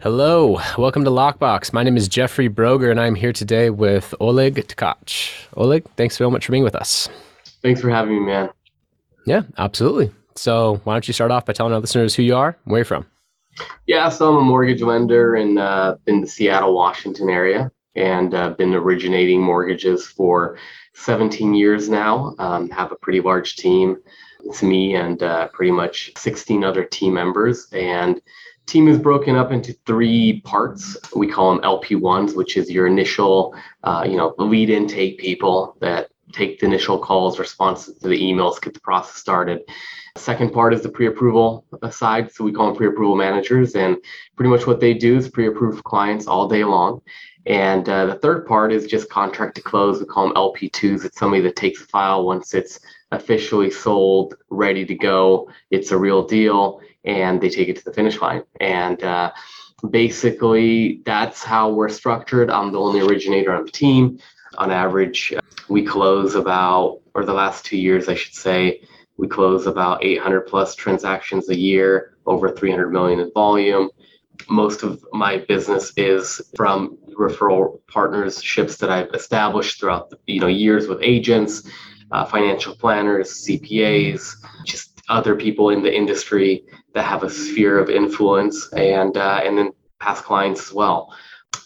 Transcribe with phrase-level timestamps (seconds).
[0.00, 1.72] Hello, welcome to Lockbox.
[1.72, 5.48] My name is Jeffrey Broger, and I'm here today with Oleg Tkach.
[5.56, 7.08] Oleg, thanks so much for being with us.
[7.62, 8.50] Thanks for having me, man.
[9.26, 10.12] Yeah, absolutely.
[10.36, 12.84] So, why don't you start off by telling our listeners who you are, where you're
[12.84, 13.06] from?
[13.86, 18.50] Yeah, so I'm a mortgage lender in uh, in the Seattle, Washington area, and uh,
[18.50, 20.58] been originating mortgages for
[20.94, 22.36] 17 years now.
[22.38, 23.96] Um, have a pretty large team.
[24.44, 28.22] It's me and uh, pretty much 16 other team members, and
[28.68, 30.96] team is broken up into three parts.
[31.16, 36.10] We call them LP1s, which is your initial, uh, you know, lead intake people that
[36.32, 39.62] take the initial calls, responses to the emails, get the process started.
[40.16, 42.30] Second part is the pre-approval side.
[42.30, 43.74] So we call them pre-approval managers.
[43.74, 43.96] And
[44.36, 47.00] pretty much what they do is pre-approve clients all day long.
[47.46, 50.00] And uh, the third part is just contract to close.
[50.00, 51.06] We call them LP2s.
[51.06, 52.78] It's somebody that takes a file once it's
[53.10, 55.48] officially sold, ready to go.
[55.70, 58.42] It's a real deal and they take it to the finish line.
[58.60, 59.32] And uh,
[59.90, 62.50] basically, that's how we're structured.
[62.50, 64.18] I'm the only originator on the team.
[64.56, 65.34] On average,
[65.68, 68.82] we close about, or the last two years, I should say,
[69.18, 73.90] we close about 800 plus transactions a year, over 300 million in volume.
[74.48, 80.46] Most of my business is from referral partnerships that I've established throughout the, you know
[80.46, 81.68] years with agents,
[82.12, 86.64] uh, financial planners, CPAs, just other people in the industry
[86.94, 89.70] that have a sphere of influence and uh, and then
[90.00, 91.14] past clients as well.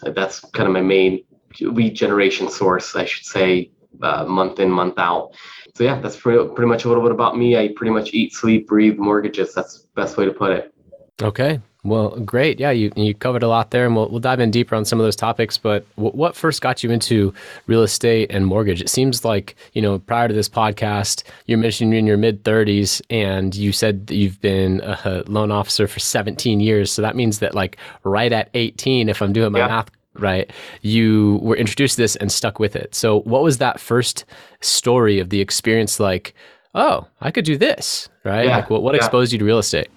[0.03, 1.25] That's kind of my main
[1.61, 3.71] lead generation source, I should say,
[4.03, 5.35] uh, month in, month out.
[5.75, 7.57] So yeah, that's pretty, pretty much a little bit about me.
[7.57, 9.55] I pretty much eat, sleep, breathe mortgages.
[9.55, 10.75] That's the best way to put it.
[11.21, 11.61] Okay.
[11.85, 12.61] Well, great.
[12.61, 15.01] Yeah, you you covered a lot there, and we'll we'll dive in deeper on some
[15.01, 15.59] of those topics.
[15.59, 17.35] But w- what first got you into
[17.67, 18.81] real estate and mortgage?
[18.81, 22.45] It seems like you know prior to this podcast, you're mentioning you're in your mid
[22.45, 26.93] 30s, and you said that you've been a loan officer for 17 years.
[26.93, 29.67] So that means that like right at 18, if I'm doing my yeah.
[29.67, 30.49] math right,
[30.83, 32.95] you were introduced to this and stuck with it.
[32.95, 34.25] So what was that first
[34.61, 36.33] story of the experience like?
[36.75, 38.47] Oh, I could do this, right?
[38.47, 38.59] Yeah.
[38.59, 38.99] Like what what yeah.
[38.99, 39.89] exposed you to real estate?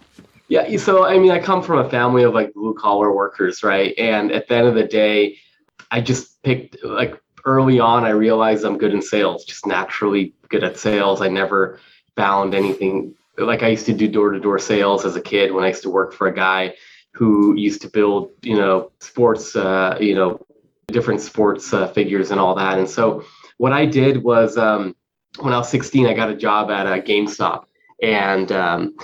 [0.48, 3.94] Yeah, so I mean, I come from a family of like blue collar workers, right?
[3.98, 5.38] And at the end of the day,
[5.92, 10.64] I just picked like early on, I realized I'm good in sales, just naturally good
[10.64, 11.22] at sales.
[11.22, 11.80] I never
[12.16, 15.64] found anything like I used to do door to door sales as a kid when
[15.64, 16.76] I used to work for a guy
[17.12, 20.46] who used to build, you know, sports, uh, you know,
[20.88, 22.78] different sports uh, figures and all that.
[22.78, 23.24] And so
[23.58, 24.96] what I did was um,
[25.40, 27.66] when I was 16, I got a job at a GameStop.
[28.02, 28.96] And um,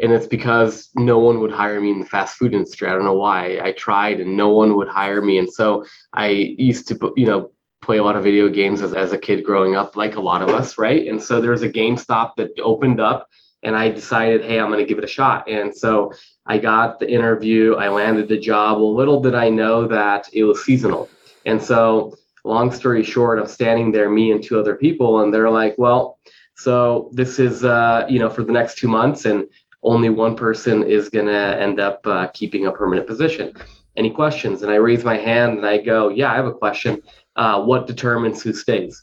[0.00, 2.88] and it's because no one would hire me in the fast food industry.
[2.88, 3.58] I don't know why.
[3.62, 7.50] I tried and no one would hire me, and so I used to, you know,
[7.82, 10.42] play a lot of video games as, as a kid growing up, like a lot
[10.42, 11.06] of us, right?
[11.06, 13.28] And so there was a GameStop that opened up,
[13.62, 15.48] and I decided, hey, I'm going to give it a shot.
[15.48, 16.12] And so
[16.46, 18.78] I got the interview, I landed the job.
[18.78, 21.08] Well, little did I know that it was seasonal,
[21.46, 25.50] and so long story short, I'm standing there, me and two other people, and they're
[25.50, 26.18] like, well.
[26.60, 29.46] So this is, uh, you know, for the next two months, and
[29.82, 33.52] only one person is going to end up uh, keeping a permanent position.
[33.96, 34.62] Any questions?
[34.62, 37.02] And I raise my hand and I go, Yeah, I have a question.
[37.36, 39.02] Uh, what determines who stays?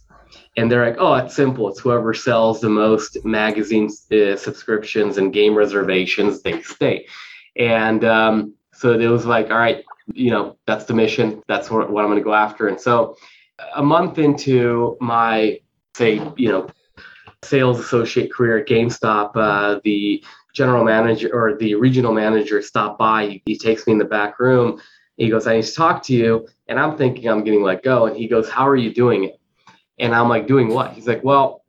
[0.57, 1.69] And they're like, Oh, it's simple.
[1.69, 7.07] It's whoever sells the most magazine uh, subscriptions and game reservations, they stay.
[7.57, 9.83] And um, so it was like, All right,
[10.13, 11.41] you know, that's the mission.
[11.47, 12.67] That's what, what I'm going to go after.
[12.67, 13.17] And so
[13.75, 15.59] a month into my,
[15.95, 16.67] say, you know,
[17.43, 20.23] sales associate career at GameStop, uh, the
[20.55, 23.41] general manager or the regional manager stopped by.
[23.45, 24.81] He, takes me in the back room.
[25.17, 26.47] He goes, I need to talk to you.
[26.67, 28.05] And I'm thinking I'm getting let go.
[28.07, 29.39] And he goes, How are you doing it?
[29.99, 30.93] And I'm like, Doing what?
[30.93, 31.63] He's like, Well,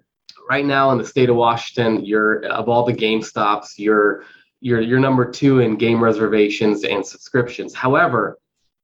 [0.48, 4.24] right now in the state of Washington, you're of all the Game Stops, you're
[4.60, 7.74] you're you're number two in game reservations and subscriptions.
[7.74, 8.38] However,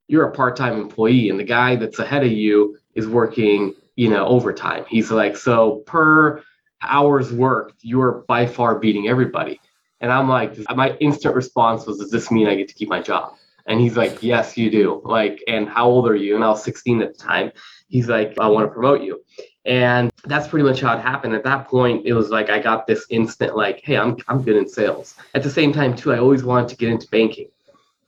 [0.09, 4.27] you're a part-time employee, and the guy that's ahead of you is working, you know,
[4.27, 4.85] overtime.
[4.89, 6.43] He's like, so per
[6.83, 9.61] hours worked, you're by far beating everybody.
[10.03, 13.01] And I'm like, my instant response was, does this mean I get to keep my
[13.01, 13.37] job?
[13.67, 15.01] And he's like, yes, you do.
[15.05, 16.35] Like, and how old are you?
[16.35, 17.53] And I was 16 at the time.
[17.89, 19.23] He's like, I want to promote you.
[19.65, 21.35] And that's pretty much how it happened.
[21.35, 24.57] At that point, it was like I got this instant like, hey, I'm I'm good
[24.57, 25.15] in sales.
[25.35, 27.47] At the same time, too, I always wanted to get into banking.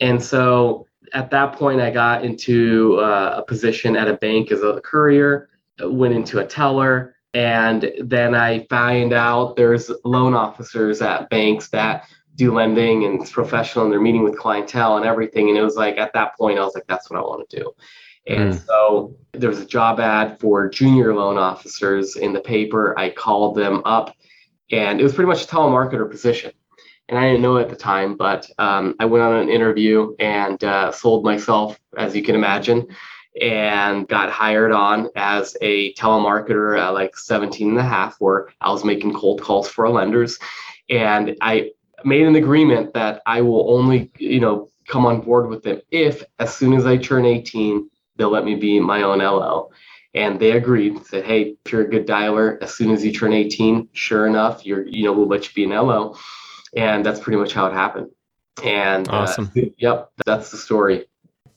[0.01, 4.63] And so at that point, I got into uh, a position at a bank as
[4.63, 5.49] a courier,
[5.81, 12.09] went into a teller, and then I find out there's loan officers at banks that
[12.37, 15.49] do lending and it's professional and they're meeting with clientele and everything.
[15.49, 17.57] And it was like at that point, I was like, that's what I want to
[17.57, 17.73] do.
[18.27, 18.67] And mm.
[18.67, 22.99] so there was a job ad for junior loan officers in the paper.
[22.99, 24.15] I called them up
[24.71, 26.53] and it was pretty much a telemarketer position.
[27.09, 30.63] And I didn't know at the time, but um, I went on an interview and
[30.65, 32.87] uh, sold myself, as you can imagine,
[33.41, 38.71] and got hired on as a telemarketer at like 17 and a half, where I
[38.71, 40.39] was making cold calls for lenders.
[40.89, 41.71] And I
[42.05, 46.23] made an agreement that I will only, you know, come on board with them if,
[46.39, 49.71] as soon as I turn 18, they'll let me be my own LO.
[50.13, 53.33] And they agreed, said, hey, if you're a good dialer, as soon as you turn
[53.33, 56.17] 18, sure enough, you're, you know, we'll let you be an LO.
[56.77, 58.11] And that's pretty much how it happened.
[58.63, 59.51] And uh, awesome.
[59.57, 61.07] Uh, yep, that's the story.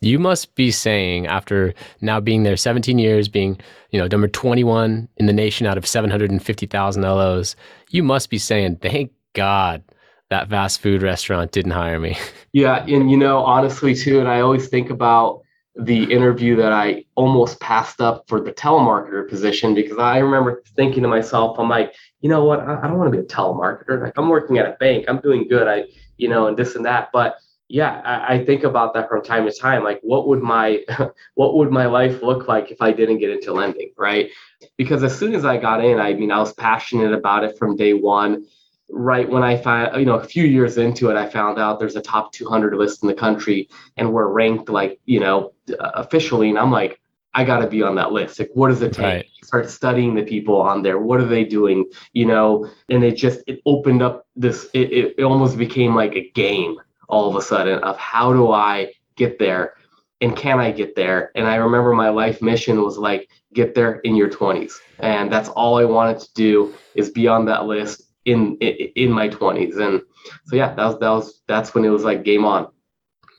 [0.02, 3.60] You must be saying after now being there 17 years, being,
[3.92, 7.56] you know, number 21 in the nation out of 750,000 LOs,
[7.90, 9.84] you must be saying, thank God
[10.30, 12.18] that fast food restaurant didn't hire me.
[12.54, 12.84] Yeah.
[12.88, 15.42] And, you know, honestly, too, and I always think about,
[15.78, 21.04] the interview that I almost passed up for the telemarketer position because I remember thinking
[21.04, 24.02] to myself, I'm like, you know what, I, I don't want to be a telemarketer.
[24.04, 25.68] Like I'm working at a bank, I'm doing good.
[25.68, 25.86] I,
[26.18, 27.10] you know, and this and that.
[27.14, 27.36] But
[27.70, 29.84] yeah, I, I think about that from time to time.
[29.84, 30.84] Like, what would my
[31.36, 34.30] what would my life look like if I didn't get into lending, right?
[34.78, 37.76] Because as soon as I got in, I mean, I was passionate about it from
[37.76, 38.46] day one
[38.90, 41.96] right when I found, you know, a few years into it, I found out there's
[41.96, 46.50] a top 200 list in the country and we're ranked like, you know, uh, officially.
[46.50, 47.00] And I'm like,
[47.34, 48.40] I got to be on that list.
[48.40, 49.04] Like, what does it take?
[49.04, 49.26] Right.
[49.44, 50.98] Start studying the people on there.
[50.98, 51.86] What are they doing?
[52.14, 56.16] You know, and it just, it opened up this, it, it, it almost became like
[56.16, 59.74] a game all of a sudden of how do I get there?
[60.20, 61.32] And can I get there?
[61.36, 64.74] And I remember my life mission was like, get there in your 20s.
[65.00, 69.30] And that's all I wanted to do is be on that list in in my
[69.30, 70.02] 20s and
[70.46, 72.68] so yeah that was that was that's when it was like game on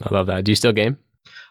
[0.02, 0.96] i love that do you still game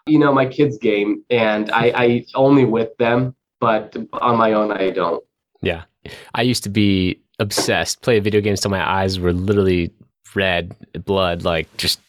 [0.08, 4.72] you know my kids game and i i only with them but on my own
[4.72, 5.24] i don't
[5.62, 5.84] yeah
[6.34, 9.94] i used to be obsessed play video games till my eyes were literally
[10.36, 10.76] red
[11.06, 12.00] blood like just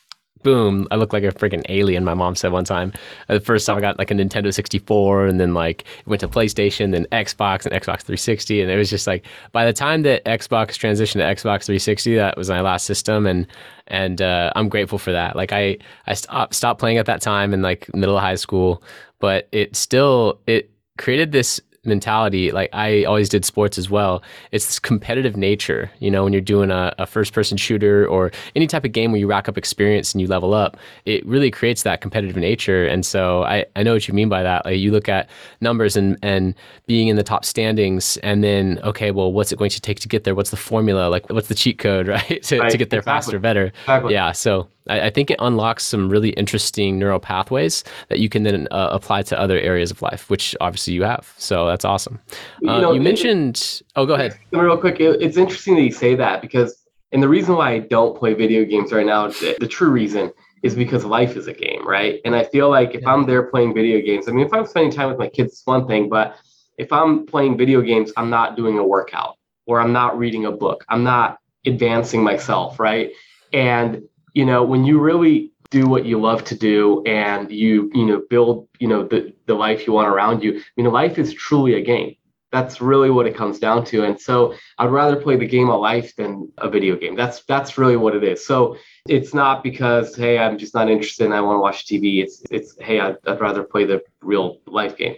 [0.43, 2.05] boom, I look like a freaking alien.
[2.05, 2.93] My mom said one time.
[3.29, 6.29] Uh, the first time I got like a Nintendo 64, and then like went to
[6.29, 10.25] PlayStation, then Xbox and Xbox 360, and it was just like by the time that
[10.25, 13.47] Xbox transitioned to Xbox 360, that was my last system, and
[13.89, 15.37] and uh, I'm grateful for that.
[15.37, 18.83] Like I I stopped stopped playing at that time in like middle of high school,
[19.19, 24.23] but it still it created this mentality like i always did sports as well.
[24.53, 28.31] It's this competitive nature you know when you're doing a, a, first person shooter or
[28.55, 31.51] any type of game where you rack up experience and you level up it really
[31.51, 32.87] creates that competitive nature.
[32.87, 34.65] And so i, I know what you mean by that.
[34.65, 35.29] Like you look at
[35.61, 36.55] numbers and and
[36.87, 40.09] being in the top standings and then okay well what's it going to take to
[40.09, 40.35] get there?
[40.35, 41.09] What's the formula?
[41.09, 43.33] Like what's the cheat code right to, right, to get there exactly.
[43.33, 43.67] faster better?
[43.85, 44.13] Exactly.
[44.13, 48.43] yeah so I, I, think it unlocks some really interesting neural pathways that you can
[48.43, 51.33] then uh, apply to other areas of life, which obviously you have.
[51.39, 52.21] So that's awesome.
[52.67, 53.83] Uh, you, know, you mentioned.
[53.97, 54.39] Oh, go ahead.
[54.53, 57.79] Real quick, it, it's interesting that you say that because, and the reason why I
[57.79, 61.53] don't play video games right now, the, the true reason is because life is a
[61.53, 62.21] game, right?
[62.25, 63.13] And I feel like if yeah.
[63.13, 65.67] I'm there playing video games, I mean, if I'm spending time with my kids, it's
[65.67, 66.37] one thing, but
[66.79, 70.53] if I'm playing video games, I'm not doing a workout or I'm not reading a
[70.53, 70.85] book.
[70.89, 73.11] I'm not advancing myself, right?
[73.53, 74.03] And
[74.39, 78.23] you know, when you really do what you love to do and you, you know,
[78.31, 81.75] build, you know, the, the life you want around you, I mean, life is truly
[81.75, 82.15] a game.
[82.53, 84.05] That's really what it comes down to.
[84.05, 87.17] And so I'd rather play the game of life than a video game.
[87.17, 88.47] That's that's really what it is.
[88.47, 88.77] So
[89.09, 92.23] it's not because hey, I'm just not interested and I want to watch TV.
[92.23, 95.17] It's it's hey, I'd, I'd rather play the real life game.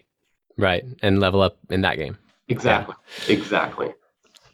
[0.57, 2.17] Right, and level up in that game.
[2.49, 2.95] Exactly.
[3.29, 3.35] Yeah.
[3.35, 3.93] Exactly.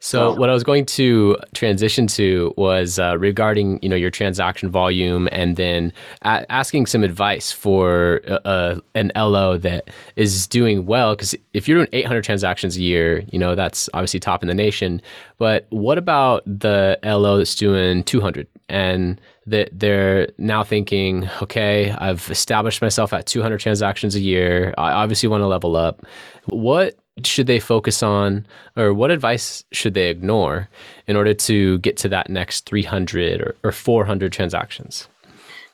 [0.00, 4.70] So what I was going to transition to was uh, regarding you know your transaction
[4.70, 10.86] volume, and then a- asking some advice for uh, uh an LO that is doing
[10.86, 11.14] well.
[11.14, 14.54] Because if you're doing 800 transactions a year, you know that's obviously top in the
[14.54, 15.00] nation.
[15.38, 22.28] But what about the LO that's doing 200 and that they're now thinking, okay, I've
[22.30, 24.74] established myself at 200 transactions a year.
[24.76, 26.04] I obviously want to level up.
[26.46, 28.46] What should they focus on
[28.76, 30.68] or what advice should they ignore
[31.06, 35.08] in order to get to that next 300 or, or 400 transactions?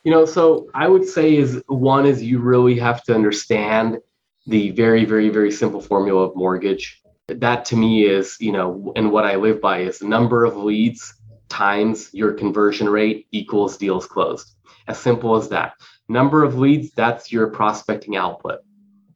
[0.03, 3.99] You know so i would say is one is you really have to understand
[4.47, 7.01] the very very very simple formula of mortgage.
[7.27, 11.13] That to me is you know and what i live by is number of leads
[11.49, 14.55] times your conversion rate equals deals closed.
[14.87, 15.73] As simple as that.
[16.09, 18.59] Number of leads that's your prospecting output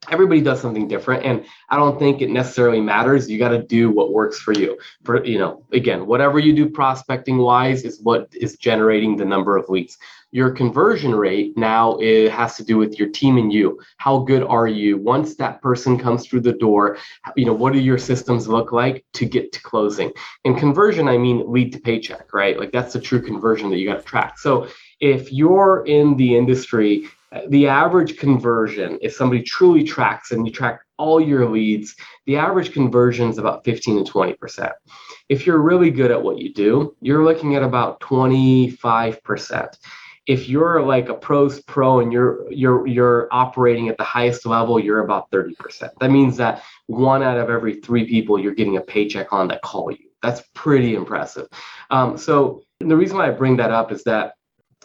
[0.09, 3.29] everybody does something different and i don't think it necessarily matters.
[3.29, 4.77] You got to do what works for you.
[5.03, 9.57] For you know again whatever you do prospecting wise is what is generating the number
[9.57, 9.97] of leads.
[10.31, 13.79] Your conversion rate now it has to do with your team and you.
[13.97, 14.97] How good are you?
[14.97, 16.97] Once that person comes through the door
[17.35, 20.11] you know what do your systems look like to get to closing?
[20.45, 22.59] And conversion i mean lead to paycheck right?
[22.59, 24.37] Like that's the true conversion that you got to track.
[24.39, 24.67] So
[24.99, 27.07] if you're in the industry
[27.49, 32.71] the average conversion, if somebody truly tracks and you track all your leads, the average
[32.71, 34.71] conversion is about 15 to 20%.
[35.29, 39.77] If you're really good at what you do, you're looking at about 25%.
[40.25, 44.77] If you're like a pros pro and you're you're you're operating at the highest level,
[44.77, 45.89] you're about 30%.
[46.01, 49.61] That means that one out of every three people you're getting a paycheck on that
[49.61, 50.09] call you.
[50.21, 51.47] That's pretty impressive.
[51.91, 54.33] Um, so the reason why I bring that up is that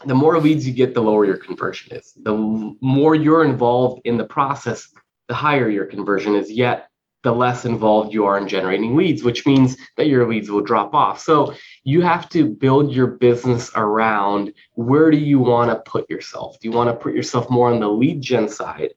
[0.04, 2.12] the more leads you get, the lower your conversion is.
[2.23, 4.88] The more you're involved in the process,
[5.28, 6.88] the higher your conversion is, yet
[7.23, 10.94] the less involved you are in generating leads, which means that your leads will drop
[10.94, 11.21] off.
[11.21, 11.54] So
[11.85, 16.59] you have to build your business around where do you want to put yourself?
[16.61, 18.94] Do you want to put yourself more on the lead gen side?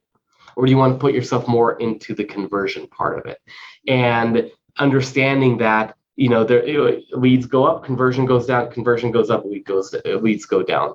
[0.56, 3.38] Or do you want to put yourself more into the conversion part of it?
[3.86, 9.44] And understanding that you know, the leads go up, conversion goes down, conversion goes up,
[9.44, 10.94] lead goes, leads go down.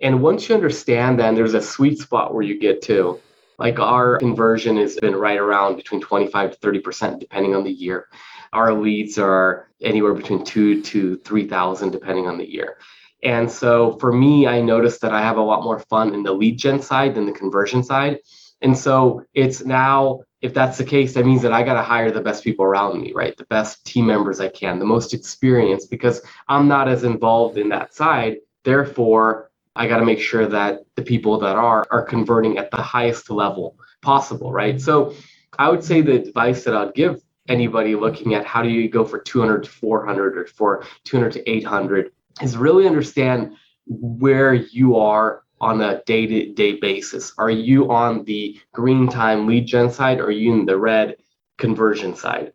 [0.00, 3.18] And once you understand that, there's a sweet spot where you get to.
[3.58, 8.08] Like our conversion has been right around between 25 to 30%, depending on the year.
[8.52, 12.78] Our leads are anywhere between two to 3,000, depending on the year.
[13.22, 16.32] And so for me, I noticed that I have a lot more fun in the
[16.32, 18.18] lead gen side than the conversion side.
[18.62, 22.10] And so it's now if that's the case, that means that I got to hire
[22.10, 23.36] the best people around me, right?
[23.36, 27.68] The best team members I can, the most experienced, because I'm not as involved in
[27.70, 28.38] that side.
[28.64, 32.78] Therefore, I got to make sure that the people that are are converting at the
[32.78, 34.80] highest level possible, right?
[34.80, 35.14] So
[35.58, 39.04] I would say the advice that I'd give anybody looking at how do you go
[39.04, 43.56] for 200 to 400 or for 200 to 800 is really understand
[43.86, 47.32] where you are on a day-to-day basis?
[47.38, 51.16] Are you on the green time lead gen side or are you in the red
[51.58, 52.52] conversion side?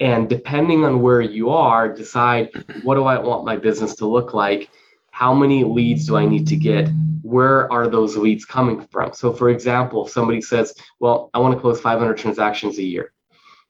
[0.00, 2.50] And depending on where you are, decide
[2.82, 4.70] what do I want my business to look like?
[5.10, 6.88] How many leads do I need to get?
[7.22, 9.12] Where are those leads coming from?
[9.12, 13.12] So, for example, if somebody says, Well, I want to close 500 transactions a year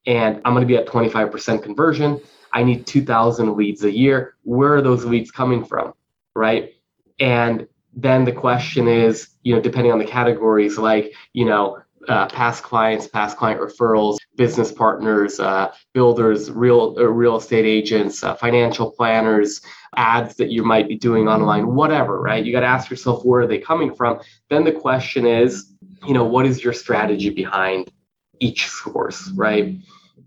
[0.06, 2.20] and I'm going to be at 25% conversion.
[2.52, 4.37] I need 2,000 leads a year.
[4.42, 5.92] Where are those leads coming from?
[6.35, 6.75] Right.
[7.20, 11.78] And then the question is, you know, depending on the categories, like, you know,
[12.09, 18.23] uh, past clients, past client referrals, business partners, uh, builders, real uh, real estate agents,
[18.23, 19.61] uh, financial planners,
[19.97, 22.45] ads that you might be doing online, whatever, right?
[22.45, 24.21] You got to ask yourself where are they coming from.
[24.49, 25.75] Then the question is,
[26.07, 27.90] you know, what is your strategy behind
[28.40, 29.76] each source, right?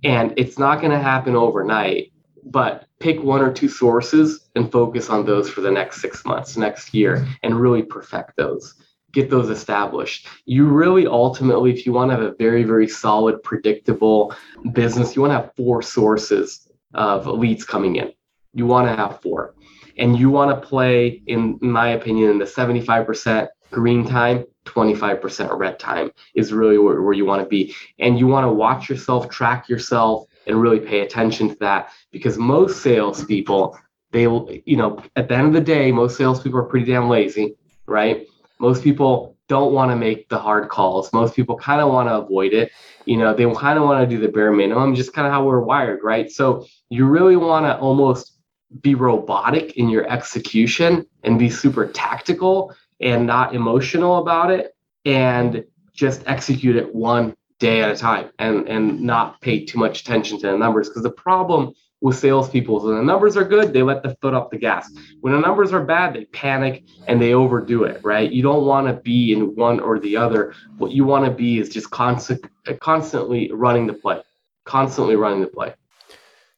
[0.03, 2.11] And it's not going to happen overnight,
[2.43, 6.55] but pick one or two sources and focus on those for the next six months,
[6.55, 8.75] next year, and really perfect those.
[9.11, 10.27] Get those established.
[10.45, 14.33] You really ultimately, if you want to have a very, very solid, predictable
[14.71, 18.13] business, you want to have four sources of leads coming in.
[18.53, 19.55] You want to have four.
[19.97, 25.79] And you want to play, in my opinion, in the 75% green time, 25% red
[25.79, 27.75] time is really where, where you want to be.
[27.99, 32.37] And you want to watch yourself, track yourself, and really pay attention to that because
[32.37, 33.77] most salespeople,
[34.11, 37.09] they, will, you know, at the end of the day, most salespeople are pretty damn
[37.09, 37.55] lazy,
[37.87, 38.27] right?
[38.59, 41.11] Most people don't want to make the hard calls.
[41.13, 42.71] Most people kind of want to avoid it.
[43.05, 45.43] You know, they kind of want to do the bare minimum, just kind of how
[45.45, 46.29] we're wired, right?
[46.29, 48.37] So you really want to almost
[48.81, 55.65] be robotic in your execution and be super tactical and not emotional about it and
[55.93, 60.39] just execute it one day at a time and and not pay too much attention
[60.39, 63.83] to the numbers because the problem with salespeople is when the numbers are good, they
[63.83, 64.91] let the foot off the gas.
[65.19, 68.29] When the numbers are bad, they panic and they overdo it, right?
[68.29, 70.55] You don't want to be in one or the other.
[70.79, 72.43] What you want to be is just constant,
[72.79, 74.19] constantly running the play,
[74.65, 75.75] constantly running the play.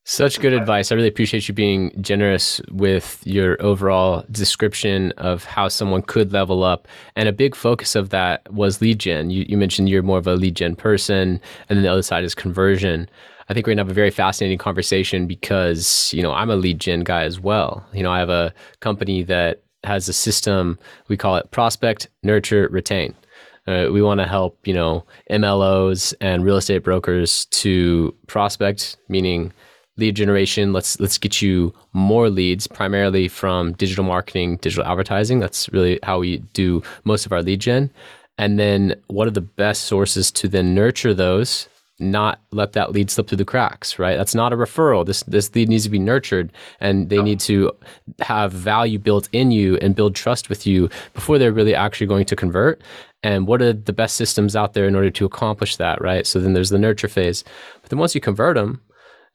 [0.06, 0.92] Such good advice.
[0.92, 6.62] I really appreciate you being generous with your overall description of how someone could level
[6.62, 6.90] up.
[7.16, 9.30] And a big focus of that was lead gen.
[9.30, 12.26] You, you mentioned you're more of a lead gen person, and then the other side
[12.26, 13.10] is conversion.
[13.48, 16.80] I think we're gonna have a very fascinating conversation because you know I'm a lead
[16.80, 17.86] gen guy as well.
[17.94, 22.68] You know, I have a company that has a system we call it prospect, nurture,
[22.70, 23.16] retain.
[23.68, 29.54] Uh, we want to help you know MLOs and real estate brokers to prospect, meaning
[29.98, 30.74] lead generation.
[30.74, 35.40] Let's let's get you more leads, primarily from digital marketing, digital advertising.
[35.40, 37.92] That's really how we do most of our lead gen.
[38.38, 41.70] And then, what are the best sources to then nurture those?
[42.00, 44.18] Not let that lead slip through the cracks, right?
[44.18, 45.06] That's not a referral.
[45.06, 47.72] This this lead needs to be nurtured, and they need to
[48.20, 52.26] have value built in you and build trust with you before they're really actually going
[52.26, 52.82] to convert.
[53.22, 56.28] And what are the best systems out there in order to accomplish that, right?
[56.28, 57.44] So then there's the nurture phase.
[57.82, 58.82] But then once you convert them,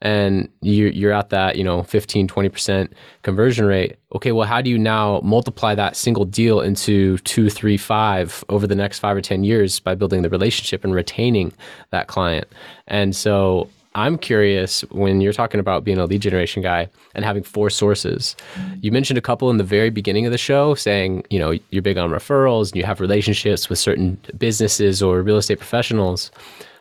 [0.01, 2.89] and you're, you're at that you know 15 20%
[3.23, 3.97] conversion rate.
[4.15, 8.65] Okay well how do you now multiply that single deal into two three five over
[8.67, 11.51] the next five or ten years by building the relationship and retaining
[11.91, 12.47] that client?
[12.87, 17.41] And so i'm curious when you're talking about being a lead generation guy and having
[17.41, 18.35] four sources
[18.81, 21.81] you mentioned a couple in the very beginning of the show saying you know you're
[21.81, 26.29] big on referrals and you have relationships with certain businesses or real estate professionals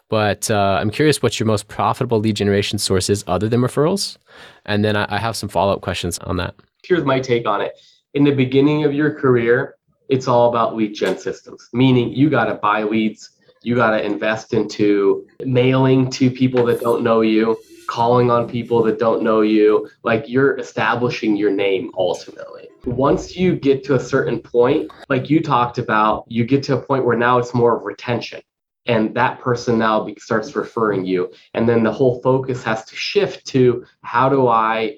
[0.09, 4.17] but uh, I'm curious what your most profitable lead generation source is other than referrals.
[4.65, 6.55] And then I, I have some follow up questions on that.
[6.83, 7.79] Here's my take on it.
[8.15, 9.77] In the beginning of your career,
[10.09, 13.31] it's all about lead gen systems, meaning you got to buy leads,
[13.63, 18.83] you got to invest into mailing to people that don't know you, calling on people
[18.85, 19.91] that don't know you.
[20.05, 22.69] Like you're establishing your name ultimately.
[22.87, 26.81] Once you get to a certain point, like you talked about, you get to a
[26.81, 28.41] point where now it's more of retention
[28.89, 32.97] and that person now be, starts referring you and then the whole focus has to
[32.97, 34.97] shift to how do i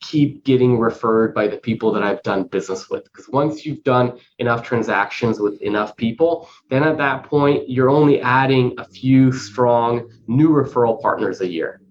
[0.00, 4.18] keep getting referred by the people that i've done business with because once you've done
[4.38, 10.10] enough transactions with enough people then at that point you're only adding a few strong
[10.26, 11.82] new referral partners a year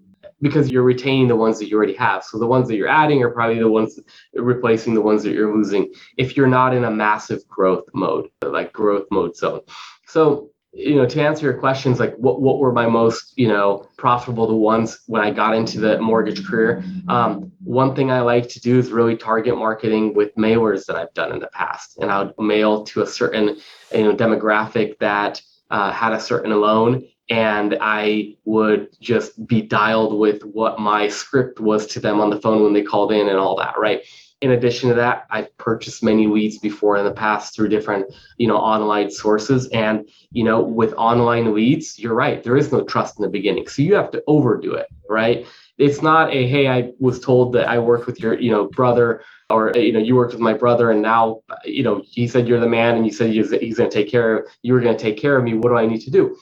[0.42, 2.24] because you're retaining the ones that you already have.
[2.24, 3.98] So the ones that you're adding are probably the ones
[4.34, 8.72] replacing the ones that you're losing if you're not in a massive growth mode, like
[8.72, 9.60] growth mode zone.
[10.08, 13.86] So you know, to answer your questions, like what, what were my most, you know,
[13.98, 16.82] profitable the ones when I got into the mortgage career?
[17.08, 21.12] Um, one thing I like to do is really target marketing with mailers that I've
[21.12, 21.98] done in the past.
[21.98, 23.58] And I would mail to a certain,
[23.94, 27.06] you know, demographic that uh, had a certain loan.
[27.28, 32.40] And I would just be dialed with what my script was to them on the
[32.40, 34.02] phone when they called in and all that, right?
[34.42, 38.48] In addition to that, I've purchased many leads before in the past through different, you
[38.48, 39.68] know, online sources.
[39.68, 43.68] And, you know, with online leads, you're right, there is no trust in the beginning.
[43.68, 45.46] So you have to overdo it, right?
[45.78, 49.22] It's not a, hey, I was told that I worked with your, you know, brother
[49.48, 52.60] or, you know, you worked with my brother and now, you know, he said you're
[52.60, 54.96] the man and you said he's, he's going to take care of, you were going
[54.96, 55.54] to take care of me.
[55.54, 56.36] What do I need to do?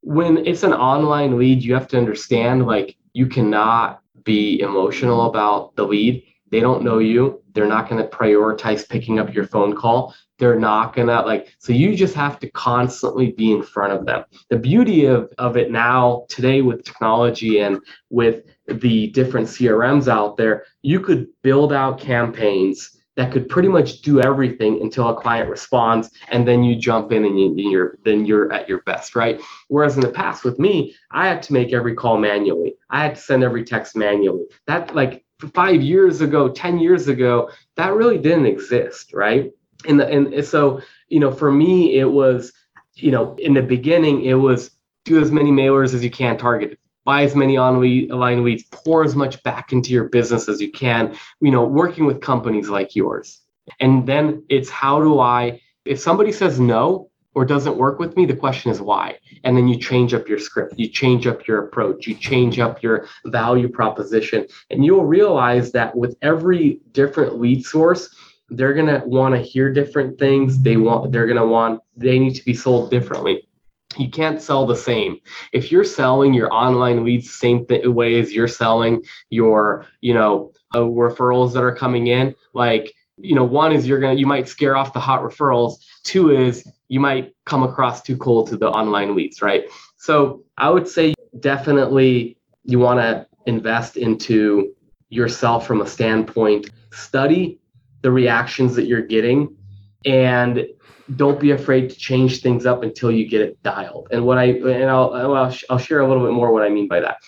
[0.00, 5.76] When it's an online lead, you have to understand like you cannot be emotional about
[5.76, 7.42] the lead they don't know you.
[7.52, 10.14] They're not going to prioritize picking up your phone call.
[10.38, 14.04] They're not going to like, so you just have to constantly be in front of
[14.04, 14.24] them.
[14.50, 17.80] The beauty of, of it now, today with technology and
[18.10, 24.02] with the different CRMs out there, you could build out campaigns that could pretty much
[24.02, 28.24] do everything until a client responds and then you jump in and you, are then
[28.24, 31.72] you're at your best right whereas in the past with me i had to make
[31.72, 36.48] every call manually i had to send every text manually that like five years ago,
[36.48, 39.52] 10 years ago, that really didn't exist, right?
[39.86, 42.52] And, and so, you know, for me, it was,
[42.94, 44.70] you know, in the beginning, it was
[45.04, 49.14] do as many mailers as you can target buy as many online leads, pour as
[49.14, 53.40] much back into your business as you can, you know, working with companies like yours.
[53.78, 58.24] And then it's how do I, if somebody says no, or doesn't work with me,
[58.24, 59.18] the question is why.
[59.44, 62.82] And then you change up your script, you change up your approach, you change up
[62.82, 64.46] your value proposition.
[64.70, 68.08] And you'll realize that with every different lead source,
[68.48, 70.62] they're going to want to hear different things.
[70.62, 73.46] They want, they're going to want, they need to be sold differently.
[73.98, 75.18] You can't sell the same.
[75.52, 80.14] If you're selling your online leads the same th- way as you're selling your, you
[80.14, 84.26] know, uh, referrals that are coming in, like, you know, one is you're to, you
[84.26, 85.76] might scare off the hot referrals.
[86.02, 89.64] Two is you might come across too cold to the online leads, right?
[89.96, 94.74] So I would say definitely you want to invest into
[95.08, 97.58] yourself from a standpoint, study
[98.02, 99.56] the reactions that you're getting
[100.04, 100.66] and
[101.14, 104.08] don't be afraid to change things up until you get it dialed.
[104.10, 106.88] And what I and I'll I'll, I'll share a little bit more what I mean
[106.88, 107.18] by that.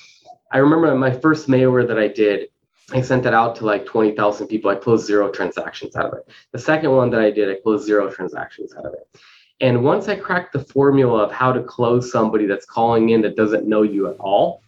[0.52, 2.48] I remember my first mailer that I did.
[2.92, 4.70] I sent it out to like 20,000 people.
[4.70, 6.28] I closed zero transactions out of it.
[6.52, 9.20] The second one that I did, I closed zero transactions out of it.
[9.60, 13.36] And once I cracked the formula of how to close somebody that's calling in that
[13.36, 14.62] doesn't know you at all,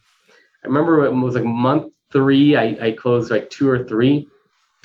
[0.62, 4.28] I remember it was like month three, I, I closed like two or three.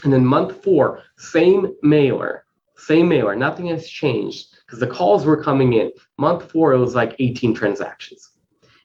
[0.04, 2.46] And then month four, same mailer,
[2.78, 5.92] same mailer, nothing has changed because the calls were coming in.
[6.18, 8.30] Month four, it was like 18 transactions.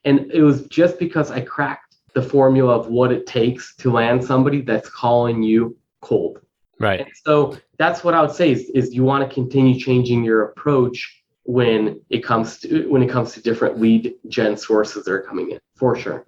[0.03, 1.80] And it was just because I cracked
[2.13, 6.39] the formula of what it takes to land somebody that's calling you cold.
[6.79, 7.01] Right.
[7.01, 10.43] And so that's what I would say is, is you want to continue changing your
[10.43, 15.21] approach when it comes to when it comes to different lead gen sources that are
[15.21, 16.25] coming in for sure.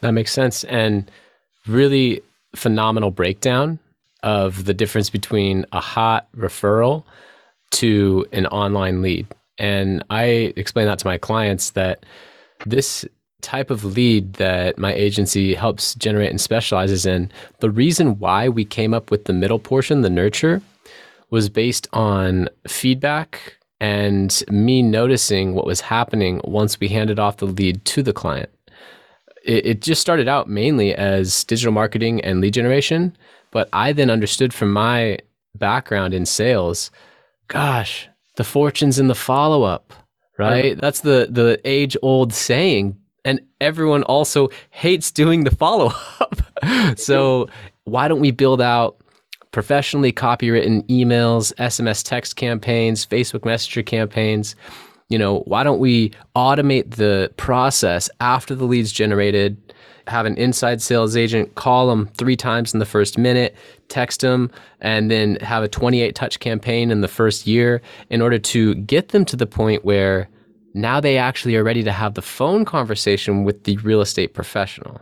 [0.00, 0.64] That makes sense.
[0.64, 1.10] And
[1.66, 2.22] really
[2.54, 3.78] phenomenal breakdown
[4.22, 7.04] of the difference between a hot referral
[7.70, 9.26] to an online lead.
[9.58, 12.04] And I explain that to my clients that
[12.64, 13.04] this
[13.42, 18.64] type of lead that my agency helps generate and specializes in, the reason why we
[18.64, 20.62] came up with the middle portion, the nurture,
[21.30, 27.46] was based on feedback and me noticing what was happening once we handed off the
[27.46, 28.48] lead to the client.
[29.44, 33.16] It, it just started out mainly as digital marketing and lead generation,
[33.50, 35.18] but I then understood from my
[35.54, 36.90] background in sales,
[37.48, 39.92] gosh, the fortune's in the follow up,
[40.38, 40.78] right?
[40.80, 42.96] That's the the age old saying,
[43.26, 46.40] and everyone also hates doing the follow up.
[46.98, 47.48] so
[47.84, 48.96] why don't we build out
[49.50, 54.54] professionally copywritten emails, SMS text campaigns, Facebook Messenger campaigns?
[55.08, 59.60] You know, why don't we automate the process after the leads generated?
[60.08, 63.56] have an inside sales agent call them three times in the first minute,
[63.88, 64.48] text them,
[64.80, 69.08] and then have a 28 touch campaign in the first year in order to get
[69.08, 70.28] them to the point where
[70.76, 75.00] now they actually are ready to have the phone conversation with the real estate professional.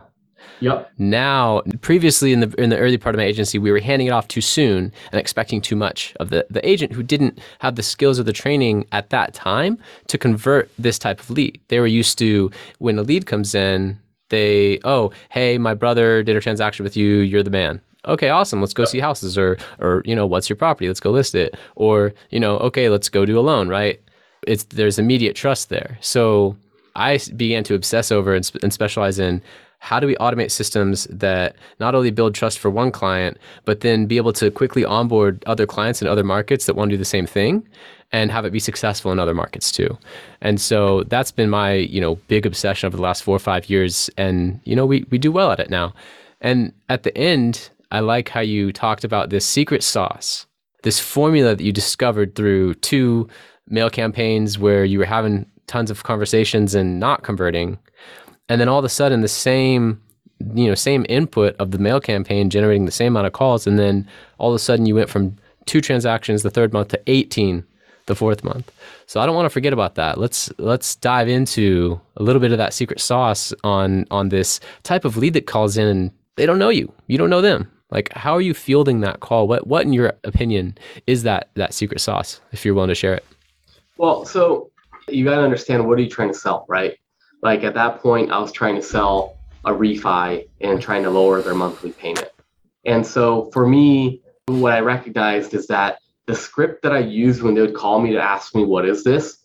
[0.61, 0.89] Yep.
[0.97, 4.11] Now, previously in the in the early part of my agency, we were handing it
[4.11, 7.83] off too soon and expecting too much of the, the agent who didn't have the
[7.83, 11.59] skills or the training at that time to convert this type of lead.
[11.67, 16.37] They were used to when a lead comes in, they, oh, hey, my brother did
[16.37, 17.81] a transaction with you, you're the man.
[18.05, 18.61] Okay, awesome.
[18.61, 20.87] Let's go see houses or or you know, what's your property?
[20.87, 21.55] Let's go list it.
[21.75, 23.99] Or, you know, okay, let's go do a loan, right?
[24.47, 25.97] It's there's immediate trust there.
[26.01, 26.55] So
[26.95, 29.41] I began to obsess over and, and specialize in
[29.79, 34.07] how do we automate systems that not only build trust for one client, but then
[34.07, 37.05] be able to quickly onboard other clients in other markets that want to do the
[37.05, 37.67] same thing
[38.11, 39.97] and have it be successful in other markets too.
[40.41, 43.69] And so that's been my, you know, big obsession over the last four or five
[43.69, 44.09] years.
[44.17, 45.93] And, you know, we, we do well at it now.
[46.41, 50.47] And at the end, I like how you talked about this secret sauce,
[50.83, 53.27] this formula that you discovered through two
[53.67, 57.77] mail campaigns where you were having tons of conversations and not converting.
[58.49, 60.01] And then all of a sudden the same
[60.53, 63.65] you know same input of the mail campaign generating the same amount of calls.
[63.65, 67.01] And then all of a sudden you went from two transactions the third month to
[67.07, 67.63] 18
[68.07, 68.71] the fourth month.
[69.07, 70.19] So i don't want to forget about that.
[70.19, 75.05] Let's let's dive into a little bit of that secret sauce on on this type
[75.05, 76.91] of lead that calls in and they don't know you.
[77.07, 77.71] You don't know them.
[77.89, 79.47] Like how are you fielding that call?
[79.47, 83.15] What what in your opinion is that that secret sauce if you're willing to share
[83.15, 83.25] it
[83.97, 84.71] well so
[85.07, 86.97] you got to understand what are you trying to sell right
[87.45, 91.43] like at that point, I was trying to sell a refi and trying to lower
[91.43, 92.29] their monthly payment.
[92.85, 97.53] And so for me, what I recognized is that the script that I used when
[97.53, 99.37] they would call me to ask me, what is this?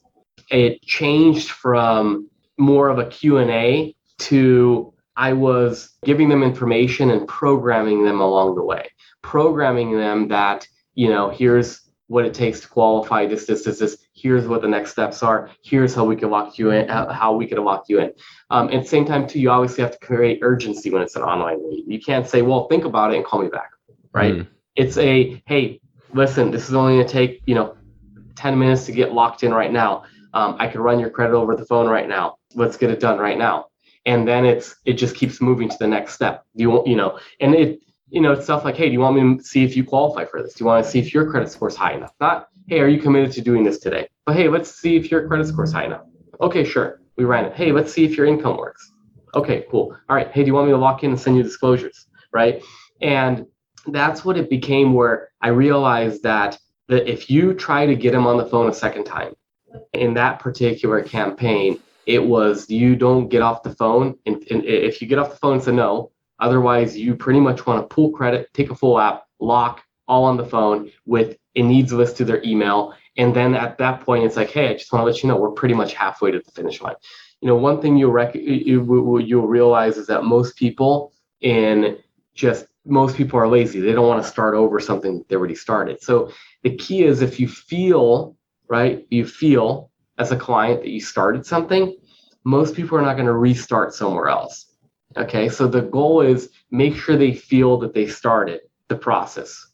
[0.51, 8.05] It changed from more of a Q&A to I was giving them information and programming
[8.05, 8.89] them along the way,
[9.21, 13.99] programming them that, you know, here's what it takes to qualify this, this, this, this.
[14.21, 15.51] Here's what the next steps are.
[15.63, 18.13] Here's how we can lock you in, how we can lock you in.
[18.51, 21.23] Um, at the same time, too, you obviously have to create urgency when it's an
[21.23, 21.85] online lead.
[21.87, 23.71] You can't say, well, think about it and call me back,
[24.13, 24.35] right?
[24.35, 24.49] Mm.
[24.77, 25.81] It's a, hey,
[26.13, 27.77] listen, this is only going to take, you know,
[28.37, 30.05] 10 minutes to get locked in right now.
[30.35, 32.37] Um, I can run your credit over the phone right now.
[32.55, 33.67] Let's get it done right now.
[34.07, 36.45] And then it's, it just keeps moving to the next step.
[36.55, 39.37] You, you know, and it, you know, it's stuff like, hey, do you want me
[39.37, 40.55] to see if you qualify for this?
[40.55, 42.13] Do you want to see if your credit score is high enough?
[42.21, 44.09] Not, hey, are you committed to doing this today?
[44.27, 46.05] But hey, let's see if your credit score is high enough.
[46.41, 47.01] Okay, sure.
[47.17, 47.55] We ran it.
[47.55, 48.93] Hey, let's see if your income works.
[49.35, 49.97] Okay, cool.
[50.09, 50.31] All right.
[50.33, 52.07] Hey, do you want me to lock in and send you disclosures?
[52.33, 52.63] Right.
[53.01, 53.47] And
[53.87, 58.27] that's what it became where I realized that that if you try to get him
[58.27, 59.33] on the phone a second time
[59.93, 64.19] in that particular campaign, it was you don't get off the phone.
[64.27, 66.11] And, and if you get off the phone, it's a no.
[66.41, 70.37] Otherwise, you pretty much want to pull credit, take a full app, lock, all on
[70.37, 72.95] the phone with a needs list to their email.
[73.17, 75.37] And then at that point, it's like, hey, I just want to let you know
[75.37, 76.97] we're pretty much halfway to the finish line.
[77.41, 81.99] You know, one thing you'll rec- you, you'll realize is that most people in
[82.35, 83.81] just most people are lazy.
[83.81, 86.03] They don't want to start over something they already started.
[86.03, 88.37] So the key is if you feel
[88.69, 91.97] right, you feel as a client that you started something,
[92.45, 94.70] most people are not going to restart somewhere else.
[95.17, 99.67] Okay, so the goal is make sure they feel that they started the process,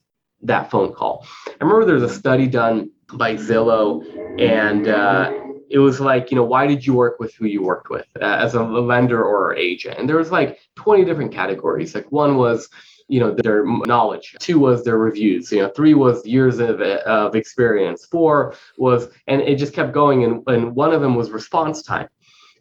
[0.42, 1.26] that phone call.
[1.46, 4.02] I remember there was a study done by Zillow,
[4.40, 5.30] and uh,
[5.68, 8.24] it was like, you know, why did you work with who you worked with uh,
[8.24, 9.98] as a lender or agent?
[9.98, 11.94] And there was like 20 different categories.
[11.94, 12.68] Like one was,
[13.08, 14.36] you know, their knowledge.
[14.40, 15.52] Two was their reviews.
[15.52, 18.06] You know, three was years of, of experience.
[18.06, 20.24] Four was, and it just kept going.
[20.24, 22.08] And, and one of them was response time.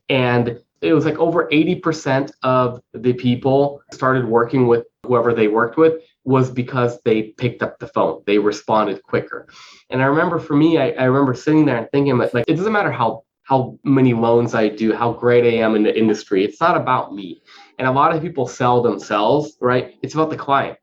[0.10, 5.78] And it was like over 80% of the people started working with whoever they worked
[5.78, 8.24] with was because they picked up the phone.
[8.26, 9.48] They responded quicker.
[9.90, 12.74] And i remember for me i, I remember sitting there and thinking like it doesn't
[12.74, 16.60] matter how how many loans i do how great i am in the industry it's
[16.60, 17.42] not about me.
[17.78, 19.96] And a lot of people sell themselves right?
[20.02, 20.78] It's about the client.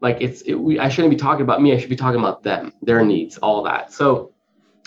[0.00, 2.42] Like it's it, we, i shouldn't be talking about me i should be talking about
[2.42, 3.92] them their needs all that.
[3.92, 4.32] So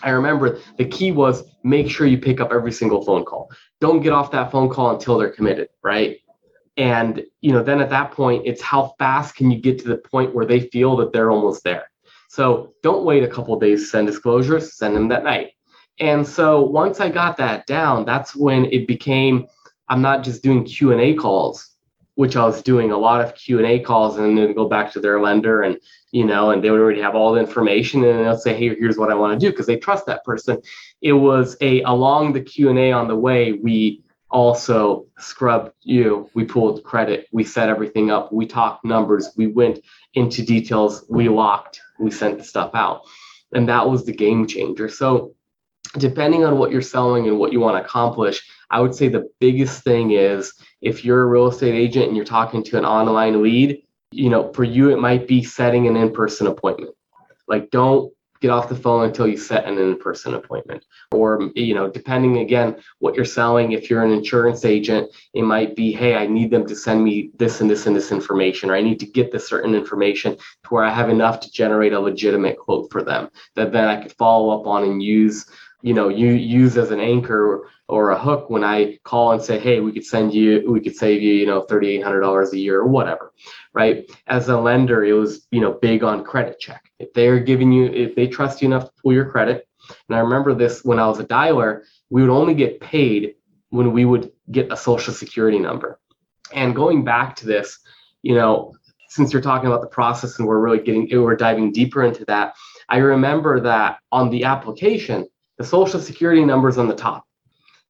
[0.03, 3.49] I remember the key was make sure you pick up every single phone call.
[3.81, 6.17] Don't get off that phone call until they're committed, right?
[6.77, 9.97] And you know, then at that point, it's how fast can you get to the
[9.97, 11.89] point where they feel that they're almost there.
[12.29, 15.51] So don't wait a couple days to send disclosures, send them that night.
[15.99, 19.47] And so once I got that down, that's when it became
[19.89, 21.75] I'm not just doing Q&A calls
[22.19, 24.91] which I was doing a lot of Q and A calls, and then go back
[24.91, 25.79] to their lender, and
[26.11, 28.97] you know, and they would already have all the information, and they'll say, "Hey, here's
[28.97, 30.61] what I want to do," because they trust that person.
[31.01, 36.29] It was a along the Q and A on the way, we also scrubbed you,
[36.33, 39.79] we pulled credit, we set everything up, we talked numbers, we went
[40.13, 43.03] into details, we locked, we sent the stuff out,
[43.53, 44.89] and that was the game changer.
[44.89, 45.35] So,
[45.97, 49.29] depending on what you're selling and what you want to accomplish I would say the
[49.39, 53.41] biggest thing is if you're a real estate agent and you're talking to an online
[53.41, 56.95] lead, you know, for you, it might be setting an in person appointment.
[57.47, 58.11] Like, don't
[58.41, 62.75] get off the phone until you set an in-person appointment or you know depending again
[62.99, 66.65] what you're selling if you're an insurance agent it might be hey i need them
[66.65, 69.47] to send me this and this and this information or i need to get this
[69.47, 73.71] certain information to where i have enough to generate a legitimate quote for them that
[73.71, 75.45] then i could follow up on and use
[75.81, 79.57] you know you use as an anchor or a hook when I call and say,
[79.57, 82.87] hey, we could send you, we could save you, you know, $3,800 a year or
[82.87, 83.33] whatever,
[83.73, 84.09] right?
[84.27, 86.91] As a lender, it was, you know, big on credit check.
[86.99, 89.67] If they're giving you, if they trust you enough to pull your credit,
[90.07, 93.33] and I remember this when I was a dialer, we would only get paid
[93.69, 95.99] when we would get a social security number.
[96.53, 97.79] And going back to this,
[98.21, 98.75] you know,
[99.07, 102.53] since you're talking about the process and we're really getting, we're diving deeper into that,
[102.87, 107.25] I remember that on the application, the social security number is on the top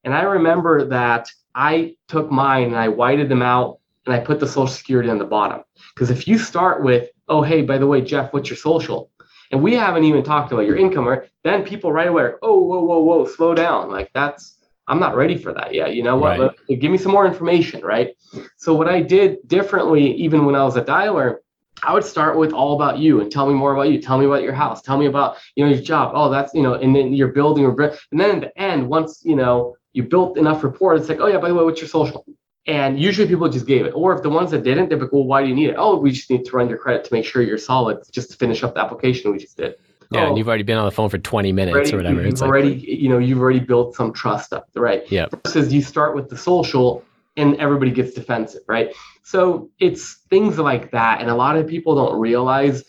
[0.04, 4.40] and I remember that I took mine and I whited them out and I put
[4.40, 5.64] the social security on the bottom.
[5.94, 9.12] Because if you start with, oh, hey, by the way, Jeff, what's your social?
[9.52, 12.60] And we haven't even talked about your income, or then people right away are, oh,
[12.60, 13.90] whoa, whoa, whoa, slow down.
[13.90, 14.58] Like that's,
[14.88, 15.96] I'm not ready for that yet.
[15.96, 16.40] You know what?
[16.40, 16.80] Right.
[16.80, 18.16] Give me some more information, right?
[18.58, 21.38] So what I did differently, even when I was a dialer,
[21.84, 24.02] I would start with all about you and tell me more about you.
[24.02, 24.82] Tell me about your house.
[24.82, 26.12] Tell me about you know your job.
[26.14, 27.82] Oh, that's you know, and then you're building, or
[28.12, 30.96] and then in the end, once you know you built enough rapport.
[30.96, 32.26] It's like, oh yeah, by the way, what's your social?
[32.68, 33.92] And usually people just gave it.
[33.92, 35.76] Or if the ones that didn't, they're like, well, why do you need it?
[35.78, 38.38] Oh, we just need to run your credit to make sure you're solid, just to
[38.38, 39.76] finish up the application we just did.
[40.12, 42.22] Yeah, oh, and you've already been on the phone for 20 minutes already, or whatever.
[42.22, 45.10] You've it's already, like, you know, you've already built some trust up, right?
[45.12, 45.28] Yeah.
[45.46, 47.04] Versus you start with the social
[47.38, 48.94] and everybody gets defensive, right?
[49.24, 51.22] So it's things like that.
[51.22, 52.84] And a lot of people don't realize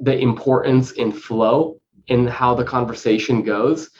[0.00, 3.90] the importance in flow in how the conversation goes.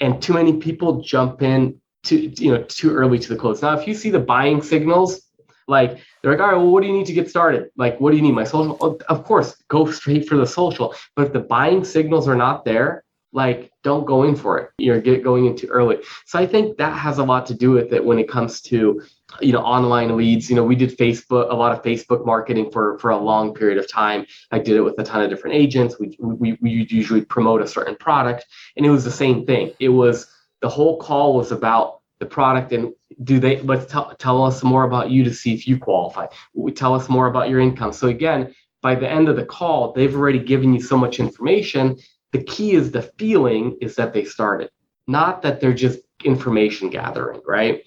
[0.00, 3.62] And too many people jump in too you know too early to the close.
[3.62, 5.22] Now, if you see the buying signals,
[5.66, 7.70] like they're like, all right, well, what do you need to get started?
[7.76, 8.32] Like, what do you need?
[8.32, 10.94] My social, of course, go straight for the social.
[11.16, 15.00] But if the buying signals are not there, like don't go in for it you're
[15.00, 17.92] get going in too early so i think that has a lot to do with
[17.92, 19.02] it when it comes to
[19.40, 22.96] you know online leads you know we did facebook a lot of facebook marketing for
[23.00, 25.98] for a long period of time i did it with a ton of different agents
[25.98, 29.88] we we, we usually promote a certain product and it was the same thing it
[29.88, 30.28] was
[30.64, 34.84] the whole call was about the product and do they let's tell, tell us more
[34.84, 38.08] about you to see if you qualify we tell us more about your income so
[38.08, 38.40] again
[38.80, 41.96] by the end of the call they've already given you so much information
[42.34, 44.68] the key is the feeling is that they started,
[45.06, 47.84] not that they're just information gathering, right?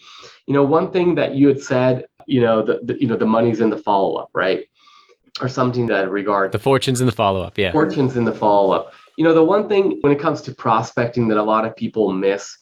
[0.48, 3.26] You know, one thing that you had said, you know, the, the you know the
[3.26, 4.64] money's in the follow up, right?
[5.42, 7.74] Or something that regard the fortunes in the follow up, yeah.
[7.74, 8.94] Fortunes in the follow up.
[9.18, 12.14] You know, the one thing when it comes to prospecting that a lot of people
[12.14, 12.58] miss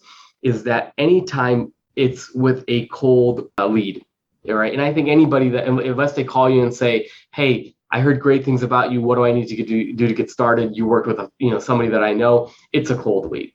[0.45, 4.05] is that anytime it's with a cold uh, lead,
[4.47, 4.71] right?
[4.71, 8.45] And I think anybody that unless they call you and say, "Hey, I heard great
[8.45, 9.01] things about you.
[9.01, 10.77] What do I need to do, do to get started?
[10.77, 12.51] You worked with a, you know somebody that I know.
[12.73, 13.51] It's a cold lead.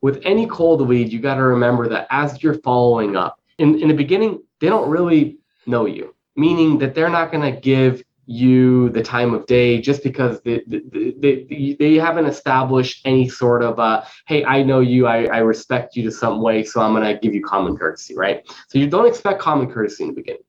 [0.00, 3.86] With any cold lead, you got to remember that as you're following up, in, in
[3.86, 8.02] the beginning, they don't really know you, meaning that they're not going to give
[8.32, 13.62] you the time of day just because they, they, they, they haven't established any sort
[13.62, 16.94] of uh, hey i know you I, I respect you to some way so i'm
[16.94, 20.16] going to give you common courtesy right so you don't expect common courtesy in the
[20.16, 20.42] beginning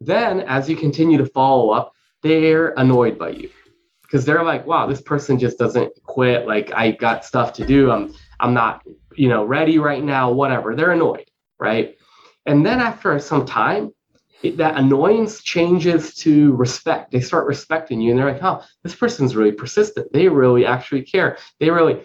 [0.00, 3.50] then as you continue to follow up they're annoyed by you
[4.02, 6.46] because they're like, wow, this person just doesn't quit.
[6.46, 7.90] Like I got stuff to do.
[7.90, 8.82] I'm I'm not,
[9.16, 10.74] you know, ready right now, whatever.
[10.74, 11.96] They're annoyed, right?
[12.44, 13.92] And then after some time,
[14.42, 17.10] it, that annoyance changes to respect.
[17.10, 20.12] They start respecting you and they're like, oh, this person's really persistent.
[20.12, 21.38] They really actually care.
[21.60, 22.02] They really,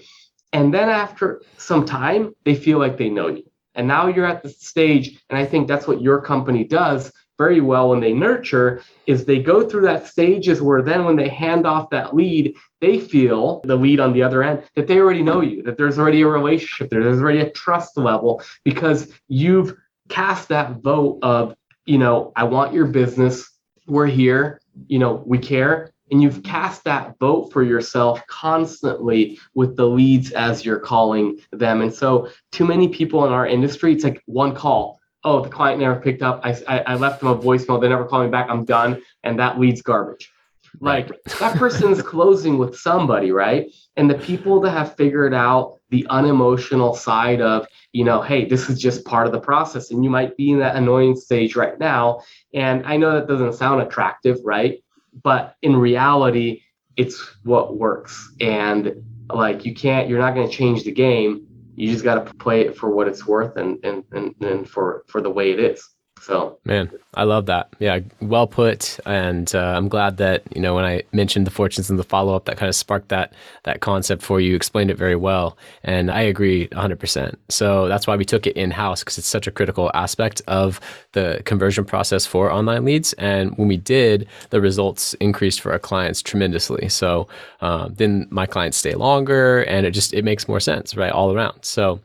[0.54, 3.44] and then after some time, they feel like they know you.
[3.76, 7.62] And now you're at the stage, and I think that's what your company does very
[7.62, 11.66] well when they nurture is they go through that stages where then when they hand
[11.66, 15.42] off that lead, they feel the lead on the other end that they already know
[15.42, 19.76] you, that there's already a relationship there, there's already a trust level because you've
[20.08, 21.56] cast that vote of,
[21.92, 23.50] you know, I want your business,
[23.86, 25.92] we're here, you know, we care.
[26.10, 31.82] And you've cast that vote for yourself constantly with the leads as you're calling them.
[31.82, 35.80] And so, too many people in our industry, it's like one call oh, the client
[35.80, 36.42] never picked up.
[36.44, 37.80] I, I, left them a voicemail.
[37.80, 38.48] They never called me back.
[38.50, 39.04] I'm done.
[39.24, 40.32] And that leads garbage.
[40.80, 43.72] Like that person's closing with somebody, right?
[43.98, 48.70] And the people that have figured out the unemotional side of, you know, hey, this
[48.70, 49.92] is just part of the process.
[49.92, 52.22] And you might be in that annoying stage right now.
[52.54, 54.82] And I know that doesn't sound attractive, right?
[55.24, 56.62] But in reality,
[56.96, 58.34] it's what works.
[58.40, 62.34] And like you can't, you're not going to change the game you just got to
[62.36, 65.60] play it for what it's worth and, and, and, and for, for the way it
[65.60, 65.88] is.
[66.22, 67.74] So, man, I love that.
[67.80, 69.00] Yeah, well put.
[69.08, 72.36] And uh, I'm glad that you know when I mentioned the fortunes and the follow
[72.36, 74.56] up, that kind of sparked that that concept for you.
[74.56, 77.00] Explained it very well, and I agree 100.
[77.00, 80.44] percent So that's why we took it in house because it's such a critical aspect
[80.48, 80.80] of
[81.14, 83.14] the conversion process for online leads.
[83.14, 86.88] And when we did, the results increased for our clients tremendously.
[86.90, 87.28] So
[87.62, 91.34] um, then my clients stay longer, and it just it makes more sense, right, all
[91.34, 91.64] around.
[91.64, 92.00] So.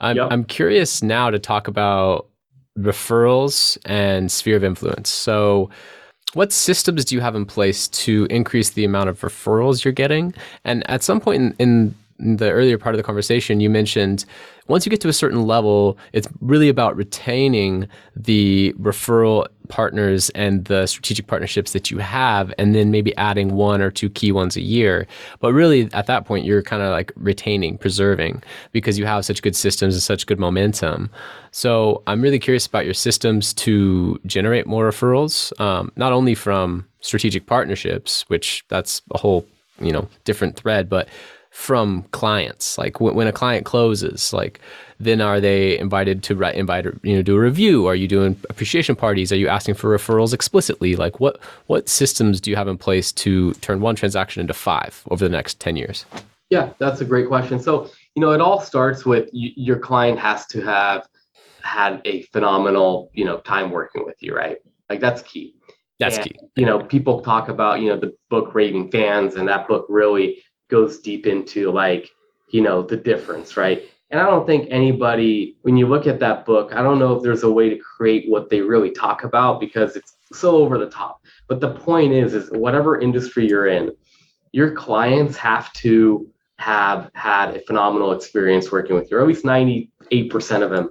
[0.00, 0.28] I'm, yep.
[0.30, 2.27] I'm curious now to talk about
[2.78, 5.10] referrals and sphere of influence.
[5.10, 5.70] So,
[6.34, 10.34] what systems do you have in place to increase the amount of referrals you're getting?
[10.64, 14.24] And at some point in, in the earlier part of the conversation, you mentioned
[14.68, 20.66] once you get to a certain level, it's really about retaining the referral partners and
[20.66, 24.56] the strategic partnerships that you have, and then maybe adding one or two key ones
[24.56, 25.06] a year.
[25.40, 29.42] But really, at that point, you're kind of like retaining, preserving, because you have such
[29.42, 31.10] good systems and such good momentum.
[31.50, 36.86] So I'm really curious about your systems to generate more referrals, um, not only from
[37.00, 39.46] strategic partnerships, which that's a whole
[39.80, 41.08] you know different thread, but
[41.50, 42.78] from clients.
[42.78, 44.60] Like when a client closes like
[45.00, 47.86] then are they invited to write invite you know do a review?
[47.86, 49.32] Are you doing appreciation parties?
[49.32, 50.96] Are you asking for referrals explicitly?
[50.96, 55.02] Like what what systems do you have in place to turn one transaction into five
[55.10, 56.04] over the next 10 years?
[56.50, 57.60] Yeah that's a great question.
[57.60, 61.08] So you know it all starts with your client has to have
[61.62, 64.58] had a phenomenal you know time working with you right?
[64.88, 65.54] Like that's key.
[65.98, 66.38] That's and, key.
[66.56, 70.42] you know people talk about you know the book raving fans and that book really
[70.68, 72.10] goes deep into like
[72.50, 73.82] you know the difference right?
[74.10, 77.22] And i don't think anybody when you look at that book i don't know if
[77.22, 80.90] there's a way to create what they really talk about because it's so over the
[80.90, 81.22] top.
[81.46, 83.92] But the point is is whatever industry you're in
[84.52, 86.28] your clients have to
[86.58, 89.90] have had a phenomenal experience working with you or at least 98%
[90.62, 90.90] of them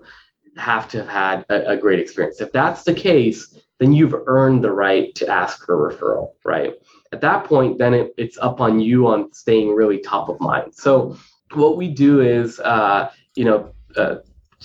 [0.56, 2.40] have to have had a, a great experience.
[2.40, 6.74] If that's the case then you've earned the right to ask for a referral right
[7.12, 10.74] at that point, then it, it's up on you on staying really top of mind.
[10.74, 11.18] So
[11.54, 14.16] what we do is, uh, you know, uh,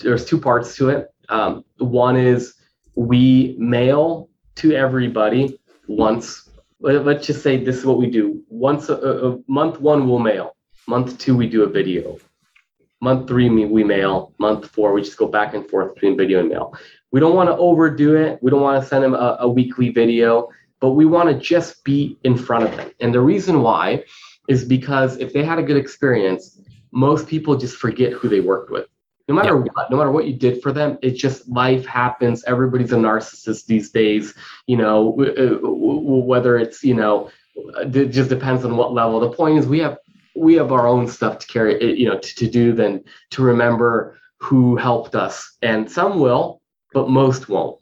[0.01, 1.09] there's two parts to it.
[1.29, 2.55] Um, one is
[2.95, 6.49] we mail to everybody once.
[6.79, 8.43] Let's just say this is what we do.
[8.49, 10.55] Once a, a month one, we'll mail.
[10.87, 12.17] Month two, we do a video.
[13.01, 14.33] Month three, we mail.
[14.37, 16.73] Month four, we just go back and forth between video and mail.
[17.11, 18.39] We don't want to overdo it.
[18.41, 20.49] We don't want to send them a, a weekly video,
[20.83, 22.91] but we want to just be in front of them.
[22.99, 24.03] And the reason why
[24.49, 26.59] is because if they had a good experience,
[26.91, 28.87] most people just forget who they worked with.
[29.29, 29.71] No matter yeah.
[29.73, 32.43] what, no matter what you did for them, it's just life happens.
[32.43, 34.33] Everybody's a narcissist these days.
[34.67, 35.65] You know, uh,
[36.25, 39.21] whether it's you know, it just depends on what level.
[39.21, 39.97] The point is, we have
[40.35, 43.41] we have our own stuff to carry, eh, you know, to, to do than to
[43.41, 45.55] remember who helped us.
[45.61, 46.61] And some will,
[46.91, 47.79] but most won't.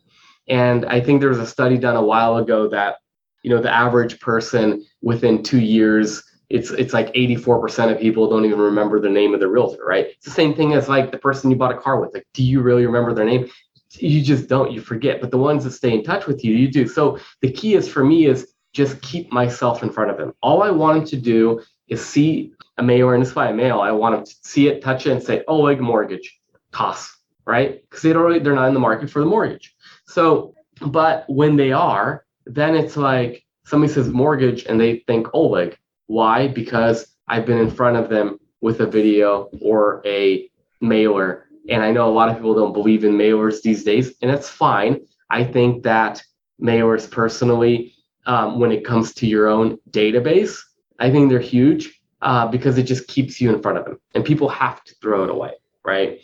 [0.52, 2.97] And I think there was a study done a while ago that,
[3.41, 6.22] you know, the average person within two years
[6.52, 10.08] it's it's like 84% of people don't even remember the name of the realtor, right?
[10.08, 12.14] It's the same thing as like the person you bought a car with.
[12.14, 13.49] Like, do you really remember their name?
[13.91, 15.22] You just don't, you forget.
[15.22, 16.88] But the ones that stay in touch with you, you do.
[16.88, 20.34] So the key is for me is just keep myself in front of them.
[20.41, 23.80] All I want them to do is see a mail this by a mail.
[23.80, 26.38] I want them to see it, touch it, and say, oh, like mortgage,
[26.74, 27.82] toss, right?
[27.82, 29.74] Because they don't really, they're not in the market for the mortgage.
[30.12, 35.78] So, but when they are, then it's like somebody says mortgage and they think Oleg.
[36.07, 36.47] Why?
[36.47, 40.49] Because I've been in front of them with a video or a
[40.82, 41.47] mailer.
[41.70, 44.49] And I know a lot of people don't believe in mailers these days, and that's
[44.49, 44.99] fine.
[45.30, 46.22] I think that
[46.62, 47.93] mailers personally,
[48.26, 50.59] um, when it comes to your own database,
[50.99, 54.26] I think they're huge uh, because it just keeps you in front of them, and
[54.26, 55.53] people have to throw it away,
[55.86, 56.20] right?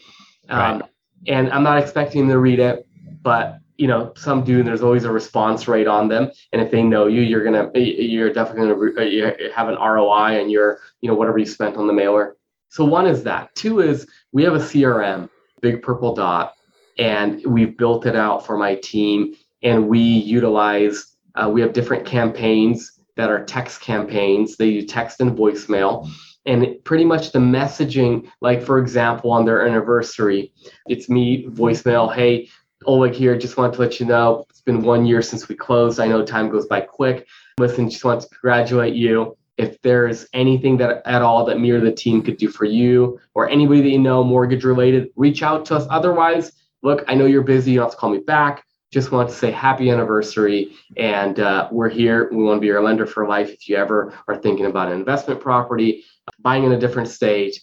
[0.49, 0.69] right.
[0.69, 0.83] Um,
[1.27, 2.87] and I'm not expecting them to read it,
[3.21, 6.31] but you know some do and there's always a response rate on them.
[6.51, 10.51] And if they know you you're gonna you're definitely gonna you have an roi and
[10.51, 12.37] your you know whatever you spent on the mailer.
[12.69, 13.53] So one is that.
[13.55, 15.29] Two is we have a crm
[15.61, 16.53] big purple dot
[16.97, 22.05] and we've built it out for my team and we utilize uh, we have different
[22.05, 24.57] campaigns that are text campaigns.
[24.57, 26.09] They use text and voicemail.
[26.45, 30.53] And pretty much the messaging like for example on their anniversary
[30.87, 32.47] it's me voicemail hey
[32.85, 33.37] Oleg here.
[33.37, 35.99] Just wanted to let you know it's been one year since we closed.
[35.99, 37.27] I know time goes by quick.
[37.57, 39.35] Listen, just want to congratulate you.
[39.57, 43.19] If there's anything that at all that me or the team could do for you
[43.33, 45.87] or anybody that you know mortgage related, reach out to us.
[45.89, 46.51] Otherwise,
[46.83, 47.71] look, I know you're busy.
[47.71, 48.63] You don't have to call me back.
[48.91, 50.73] Just want to say happy anniversary.
[50.95, 52.29] And uh, we're here.
[52.31, 53.49] We want to be your lender for life.
[53.49, 56.05] If you ever are thinking about an investment property,
[56.39, 57.59] buying in a different state,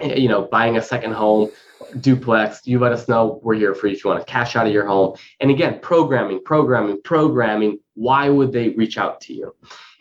[0.00, 1.50] you know, buying a second home,
[2.00, 3.40] duplex, you let us know.
[3.42, 5.16] We're here for you if you want to cash out of your home.
[5.40, 7.78] And again, programming, programming, programming.
[7.94, 9.54] Why would they reach out to you?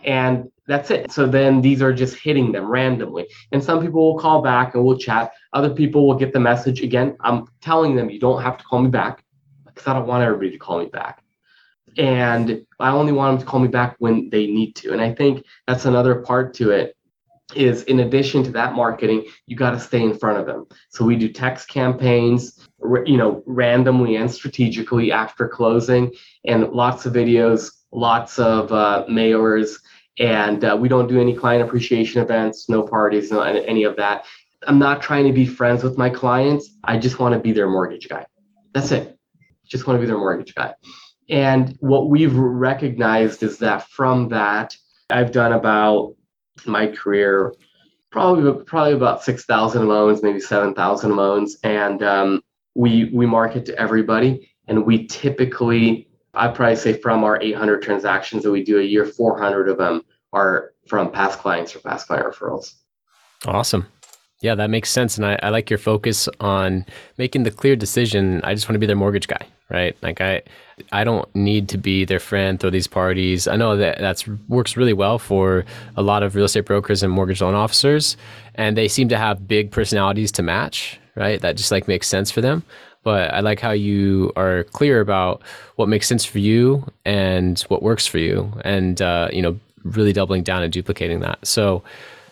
[0.03, 1.11] And that's it.
[1.11, 3.27] So then these are just hitting them randomly.
[3.51, 5.33] And some people will call back and we'll chat.
[5.53, 6.81] Other people will get the message.
[6.81, 9.23] Again, I'm telling them you don't have to call me back
[9.65, 11.23] because I don't want everybody to call me back.
[11.97, 14.93] And I only want them to call me back when they need to.
[14.93, 16.95] And I think that's another part to it
[17.55, 20.65] is in addition to that marketing, you got to stay in front of them.
[20.89, 22.67] So we do text campaigns,
[23.05, 26.13] you know, randomly and strategically after closing,
[26.45, 29.79] and lots of videos, lots of uh, mailers,
[30.19, 34.25] and uh, we don't do any client appreciation events, no parties, no any of that.
[34.67, 36.69] I'm not trying to be friends with my clients.
[36.83, 38.25] I just want to be their mortgage guy.
[38.73, 39.17] That's it.
[39.65, 40.75] Just want to be their mortgage guy.
[41.29, 44.75] And what we've recognized is that from that,
[45.09, 46.15] I've done about
[46.65, 47.53] my career
[48.11, 51.57] probably probably about 6000 loans maybe 7000 loans.
[51.63, 52.41] And um,
[52.75, 54.49] we we market to everybody.
[54.67, 59.05] And we typically i probably say from our 800 transactions that we do a year
[59.05, 60.01] 400 of them
[60.31, 62.75] are from past clients or past client referrals.
[63.45, 63.87] Awesome
[64.41, 66.85] yeah that makes sense and I, I like your focus on
[67.17, 69.95] making the clear decision i just want to be their mortgage guy right?
[70.01, 70.41] Like I,
[70.91, 73.47] I don't need to be their friend, throw these parties.
[73.47, 75.65] I know that that's works really well for
[75.95, 78.17] a lot of real estate brokers and mortgage loan officers,
[78.55, 81.39] and they seem to have big personalities to match, right?
[81.39, 82.63] That just like makes sense for them.
[83.03, 85.41] But I like how you are clear about
[85.77, 90.13] what makes sense for you and what works for you, and uh, you know, really
[90.13, 91.47] doubling down and duplicating that.
[91.47, 91.81] So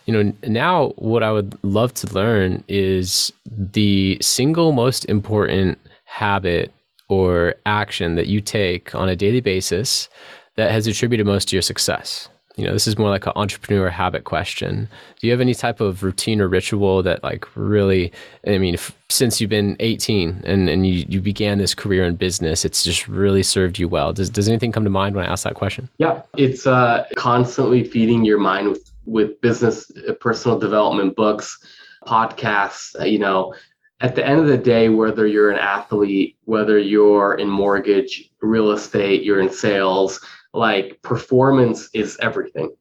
[0.09, 6.73] you know now what i would love to learn is the single most important habit
[7.09, 10.09] or action that you take on a daily basis
[10.55, 12.29] that has attributed most to your success?
[12.55, 14.89] You know, this is more like an entrepreneur habit question.
[15.19, 18.11] Do you have any type of routine or ritual that, like, really,
[18.45, 18.75] I mean,
[19.07, 23.07] since you've been 18 and, and you, you began this career in business, it's just
[23.07, 24.11] really served you well?
[24.11, 25.87] Does, does anything come to mind when I ask that question?
[25.99, 31.59] Yeah, it's uh, constantly feeding your mind with, with business, uh, personal development books,
[32.05, 33.53] podcasts, uh, you know,
[34.01, 38.71] at the end of the day, whether you're an athlete, whether you're in mortgage, real
[38.71, 40.21] estate, you're in sales,
[40.53, 42.71] like performance is everything.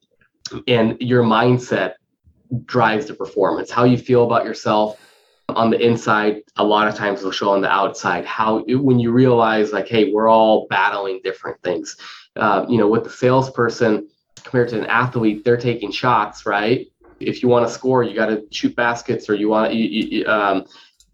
[0.69, 1.95] And your mindset
[2.65, 3.71] drives the performance.
[3.71, 5.01] How you feel about yourself
[5.49, 8.25] on the inside, a lot of times will show on the outside.
[8.25, 11.97] How, when you realize, like, hey, we're all battling different things.
[12.37, 14.09] Uh, you know, with the salesperson
[14.45, 16.87] compared to an athlete, they're taking shots, right?
[17.21, 20.25] If you want to score, you got to shoot baskets, or you want to.
[20.25, 20.65] Um,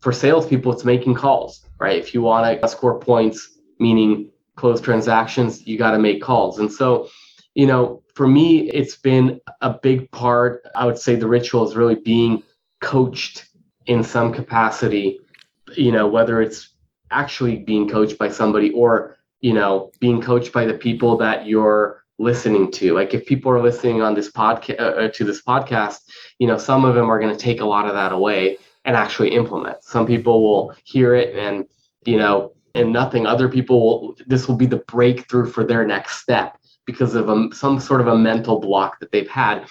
[0.00, 1.98] for salespeople, it's making calls, right?
[1.98, 6.58] If you want to score points, meaning close transactions, you got to make calls.
[6.58, 7.08] And so,
[7.54, 10.62] you know, for me, it's been a big part.
[10.76, 12.42] I would say the ritual is really being
[12.80, 13.46] coached
[13.86, 15.20] in some capacity,
[15.74, 16.70] you know, whether it's
[17.10, 22.03] actually being coached by somebody or, you know, being coached by the people that you're
[22.18, 22.94] listening to.
[22.94, 26.00] Like if people are listening on this podcast uh, uh, to this podcast,
[26.38, 28.96] you know, some of them are going to take a lot of that away and
[28.96, 29.82] actually implement.
[29.82, 31.64] Some people will hear it and,
[32.04, 33.26] you know, and nothing.
[33.26, 37.48] Other people will, this will be the breakthrough for their next step because of a,
[37.52, 39.66] some sort of a mental block that they've had.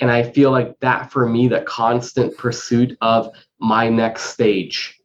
[0.00, 5.00] And I feel like that for me, the constant pursuit of my next stage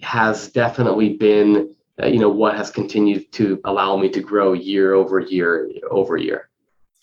[0.00, 1.74] has definitely been,
[2.06, 6.48] you know, what has continued to allow me to grow year over year over year.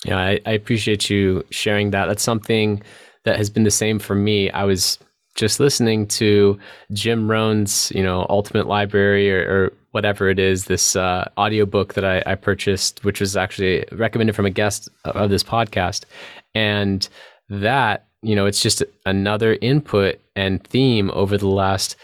[0.06, 2.06] Yeah, I, I appreciate you sharing that.
[2.06, 2.82] That's something
[3.24, 4.50] that has been the same for me.
[4.52, 5.00] I was
[5.36, 6.58] just listening to
[6.94, 12.06] Jim Rohn's, you know, Ultimate Library or, or whatever it is, this uh, audiobook that
[12.06, 16.06] I, I, purchased, which was actually recommended from a guest of this podcast.
[16.54, 17.08] And
[17.50, 21.96] that, you know, it's just another input and theme over the last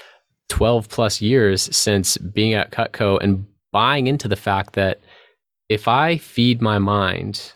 [0.52, 5.00] 12 plus years since being at Cutco and buying into the fact that
[5.70, 7.54] if I feed my mind,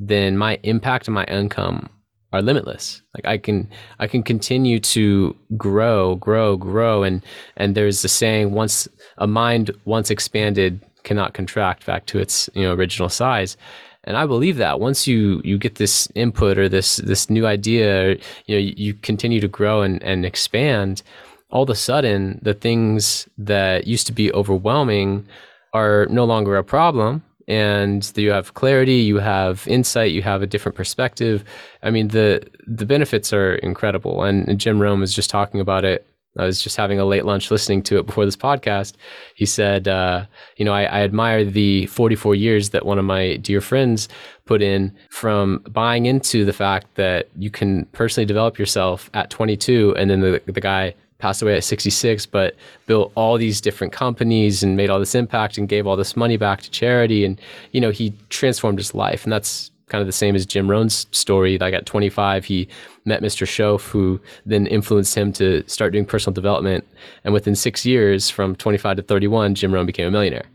[0.00, 1.90] then my impact and my income
[2.32, 3.02] are limitless.
[3.14, 3.68] Like i can
[3.98, 7.02] i can continue to grow grow grow.
[7.02, 7.22] And
[7.58, 8.88] and there's a saying once
[9.18, 13.58] a mind once expanded cannot contract back to its you know original size.
[14.04, 18.16] And i believe that once you you get this input or this this new idea
[18.46, 21.02] you know you, you continue to grow and and expand
[21.50, 25.26] all of a sudden the things that used to be overwhelming
[25.72, 30.46] are no longer a problem and you have clarity, you have insight, you have a
[30.46, 31.42] different perspective.
[31.82, 34.22] I mean, the the benefits are incredible.
[34.22, 36.06] And, Jim Rohn was just talking about it.
[36.38, 38.94] I was just having a late lunch listening to it before this podcast.
[39.34, 40.26] He said, uh,
[40.56, 44.08] you know, I, I admire the 44 years that one of my dear friends
[44.44, 49.96] put in from buying into the fact that you can personally develop yourself at 22,
[49.96, 52.54] and then the the guy passed away at 66, but
[52.86, 56.36] built all these different companies and made all this impact and gave all this money
[56.36, 57.24] back to charity.
[57.24, 57.40] And,
[57.72, 59.24] you know, he transformed his life.
[59.24, 61.58] And that's kind of the same as Jim Rohn's story.
[61.58, 62.68] Like at 25, he
[63.04, 63.46] met Mr.
[63.46, 66.86] Shoaff, who then influenced him to start doing personal development.
[67.24, 70.46] And within six years, from 25 to 31, Jim Rohn became a millionaire.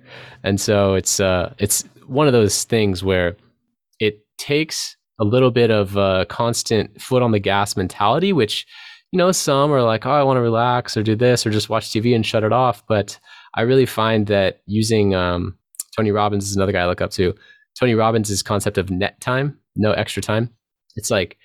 [0.44, 3.36] And so it's uh, it's one of those things where
[4.00, 8.66] it takes a little bit of a constant foot on the gas mentality, which
[9.14, 11.70] you know, some are like, oh, I want to relax or do this or just
[11.70, 12.84] watch TV and shut it off.
[12.88, 13.20] But
[13.54, 15.56] I really find that using um,
[15.96, 17.36] Tony Robbins is another guy I look up to.
[17.80, 20.50] Tony Robbins' concept of net time, no extra time.
[20.96, 21.38] It's like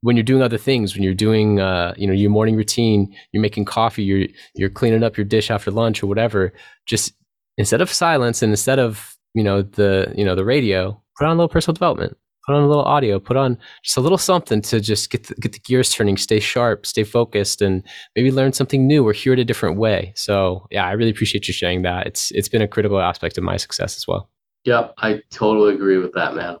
[0.00, 3.42] when you're doing other things, when you're doing, uh, you know, your morning routine, you're
[3.42, 6.54] making coffee, you're you're cleaning up your dish after lunch or whatever.
[6.86, 7.12] Just
[7.58, 11.32] instead of silence and instead of you know the you know the radio, put on
[11.32, 12.16] a little personal development
[12.46, 15.34] put on a little audio, put on just a little something to just get the,
[15.36, 17.82] get the gears turning, stay sharp, stay focused, and
[18.16, 20.12] maybe learn something new or hear it a different way.
[20.16, 22.06] So yeah, I really appreciate you sharing that.
[22.06, 24.28] It's it's been a critical aspect of my success as well.
[24.64, 26.56] Yep, I totally agree with that, man.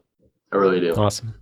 [0.52, 0.94] I really do.
[0.94, 1.34] Awesome.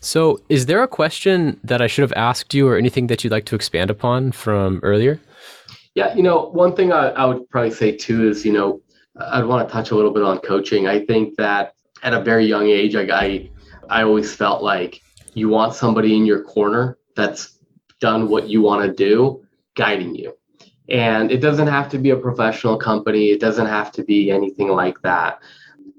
[0.00, 3.30] So, is there a question that I should have asked you, or anything that you'd
[3.30, 5.20] like to expand upon from earlier?
[5.94, 8.80] Yeah, you know, one thing I, I would probably say too is, you know,
[9.20, 10.88] I'd want to touch a little bit on coaching.
[10.88, 13.50] I think that at a very young age, I, I
[13.88, 15.00] I always felt like
[15.34, 17.58] you want somebody in your corner that's
[18.00, 20.36] done what you want to do, guiding you.
[20.88, 24.68] And it doesn't have to be a professional company, it doesn't have to be anything
[24.68, 25.40] like that.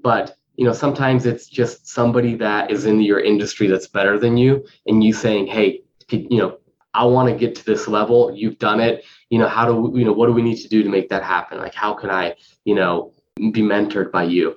[0.02, 4.36] But you know, sometimes it's just somebody that is in your industry that's better than
[4.36, 6.58] you, and you saying, "Hey, you know,
[6.92, 8.32] I want to get to this level.
[8.32, 9.04] You've done it.
[9.30, 11.08] You know, how do we, you know what do we need to do to make
[11.08, 11.58] that happen?
[11.58, 14.54] Like, how can I, you know, be mentored by you?"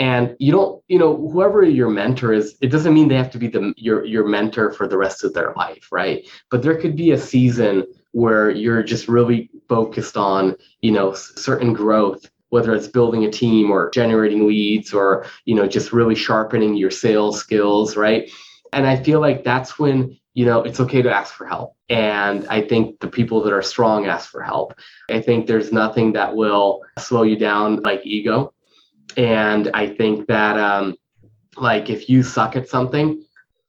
[0.00, 3.38] And you don't you know whoever your mentor is it doesn't mean they have to
[3.38, 6.96] be the your your mentor for the rest of their life right but there could
[6.96, 12.88] be a season where you're just really focused on you know certain growth whether it's
[12.88, 17.96] building a team or generating leads or you know just really sharpening your sales skills
[17.96, 18.30] right
[18.72, 21.74] and i feel like that's when you know, it's okay to ask for help.
[21.88, 24.78] And I think the people that are strong ask for help.
[25.10, 28.54] I think there's nothing that will slow you down like ego.
[29.16, 30.96] And I think that, um,
[31.56, 33.22] like, if you suck at something,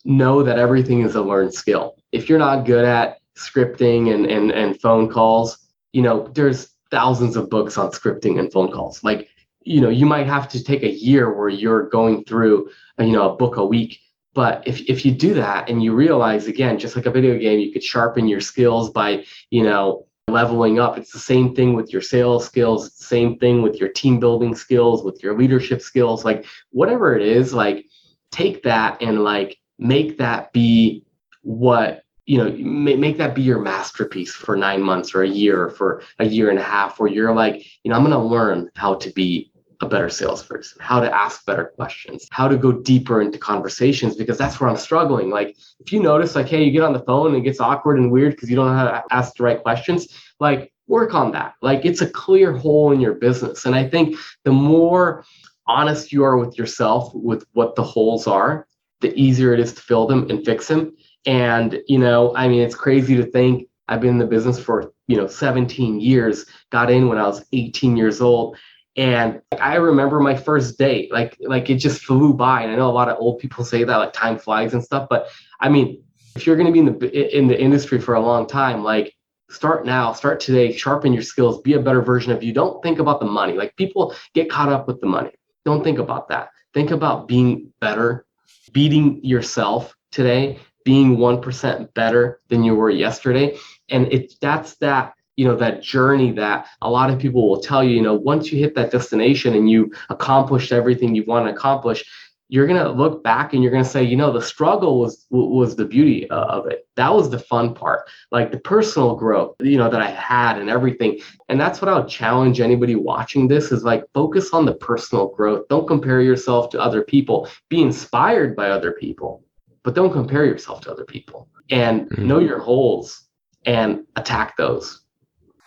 [0.05, 1.95] know that everything is a learned skill.
[2.11, 5.57] If you're not good at scripting and, and, and phone calls,
[5.93, 9.03] you know, there's thousands of books on scripting and phone calls.
[9.03, 9.29] Like,
[9.63, 12.69] you know, you might have to take a year where you're going through,
[12.99, 13.99] you know, a book a week
[14.33, 17.59] but if, if you do that and you realize again just like a video game
[17.59, 20.97] you could sharpen your skills by you know leveling up.
[20.97, 22.93] It's the same thing with your sales skills.
[22.95, 26.25] Same thing with your team building skills with your leadership skills.
[26.25, 27.85] Like whatever it is like
[28.31, 31.03] take that and like make that be
[31.41, 35.69] what you know make that be your masterpiece for nine months or a year or
[35.69, 38.69] for a year and a half where you're like you know i'm going to learn
[38.75, 39.50] how to be
[39.81, 44.37] a better salesperson, how to ask better questions, how to go deeper into conversations, because
[44.37, 45.29] that's where I'm struggling.
[45.29, 47.97] Like, if you notice, like, hey, you get on the phone and it gets awkward
[47.97, 50.07] and weird because you don't know how to ask the right questions,
[50.39, 51.53] like, work on that.
[51.61, 53.65] Like, it's a clear hole in your business.
[53.65, 55.25] And I think the more
[55.67, 58.67] honest you are with yourself with what the holes are,
[58.99, 60.95] the easier it is to fill them and fix them.
[61.25, 64.93] And, you know, I mean, it's crazy to think I've been in the business for,
[65.07, 68.57] you know, 17 years, got in when I was 18 years old
[68.97, 72.61] and I remember my first date, like like it just flew by.
[72.61, 75.07] And I know a lot of old people say that, like time flies and stuff.
[75.09, 75.27] But
[75.59, 76.03] I mean,
[76.35, 79.13] if you're going to be in the in the industry for a long time, like
[79.49, 82.53] start now, start today, sharpen your skills, be a better version of you.
[82.53, 83.53] Don't think about the money.
[83.53, 85.31] Like people get caught up with the money.
[85.63, 86.49] Don't think about that.
[86.73, 88.25] Think about being better,
[88.73, 93.57] beating yourself today, being 1% better than you were yesterday.
[93.89, 97.83] And it that's that you know that journey that a lot of people will tell
[97.83, 101.53] you you know once you hit that destination and you accomplished everything you want to
[101.53, 102.03] accomplish
[102.49, 105.25] you're going to look back and you're going to say you know the struggle was
[105.29, 106.85] was the beauty of it.
[106.97, 110.69] That was the fun part like the personal growth you know that i had and
[110.69, 111.21] everything.
[111.47, 115.29] And that's what i would challenge anybody watching this is like focus on the personal
[115.29, 115.67] growth.
[115.69, 117.47] Don't compare yourself to other people.
[117.69, 119.43] Be inspired by other people
[119.83, 121.47] but don't compare yourself to other people.
[121.69, 122.27] And mm-hmm.
[122.27, 123.27] know your holes
[123.65, 125.00] and attack those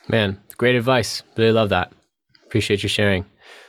[0.08, 1.22] Man, great advice.
[1.36, 1.92] Really love that.
[2.44, 3.24] Appreciate you sharing.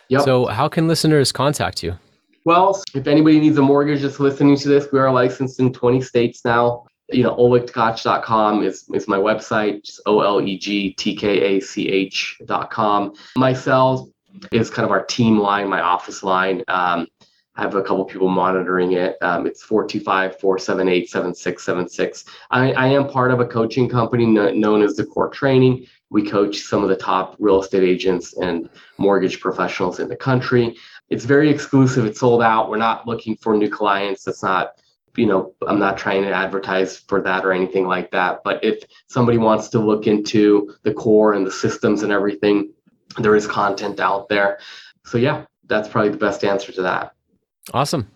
[0.09, 0.21] Yep.
[0.21, 1.97] So, how can listeners contact you?
[2.45, 6.01] Well, if anybody needs a mortgage just listening to this, we are licensed in 20
[6.01, 6.85] states now.
[7.11, 11.59] You know, olegtkach.com is, is my website, just O L E G T K A
[11.59, 13.13] C H.com.
[13.35, 14.09] My cell
[14.51, 16.63] is kind of our team line, my office line.
[16.67, 17.07] Um,
[17.55, 19.17] I have a couple people monitoring it.
[19.21, 22.25] Um, it's 425 478 7676.
[22.51, 25.87] I am part of a coaching company known as the Core Training.
[26.09, 30.75] We coach some of the top real estate agents and mortgage professionals in the country.
[31.09, 32.05] It's very exclusive.
[32.05, 32.69] It's sold out.
[32.69, 34.23] We're not looking for new clients.
[34.23, 34.73] That's not,
[35.17, 38.41] you know, I'm not trying to advertise for that or anything like that.
[38.43, 42.71] But if somebody wants to look into the core and the systems and everything,
[43.17, 44.59] there is content out there.
[45.05, 47.13] So, yeah, that's probably the best answer to that.
[47.73, 48.07] Awesome.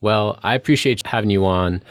[0.00, 1.82] Well, I appreciate having you on.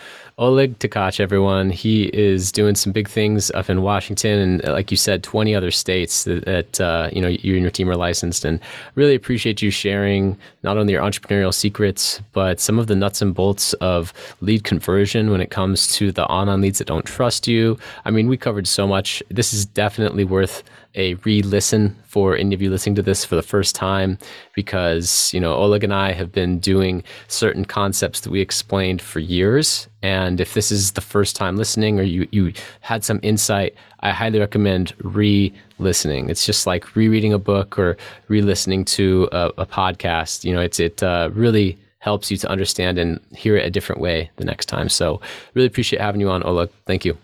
[0.42, 1.70] Oleg Tkach, everyone.
[1.70, 5.54] He is doing some big things up in Washington, and uh, like you said, 20
[5.54, 8.44] other states that, that uh, you know you and your team are licensed.
[8.44, 8.60] And
[8.96, 13.36] really appreciate you sharing not only your entrepreneurial secrets, but some of the nuts and
[13.36, 17.78] bolts of lead conversion when it comes to the online leads that don't trust you.
[18.06, 19.22] I mean, we covered so much.
[19.30, 20.64] This is definitely worth
[20.96, 24.18] a re-listen for any of you listening to this for the first time
[24.54, 29.20] because you know Oleg and I have been doing certain concepts that we explained for
[29.20, 29.88] years.
[30.02, 34.12] And if this is the first time listening or you you had some insight I
[34.12, 36.30] highly recommend re-listening.
[36.30, 37.98] It's just like rereading a book or
[38.30, 40.44] re-listening to a, a podcast.
[40.44, 44.02] You know it's it uh, really helps you to understand and hear it a different
[44.02, 44.90] way the next time.
[44.90, 45.22] So
[45.54, 46.70] really appreciate having you on Oleg.
[46.88, 47.16] Thank you.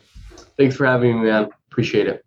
[0.56, 1.50] Thanks for having me man.
[1.70, 2.27] Appreciate it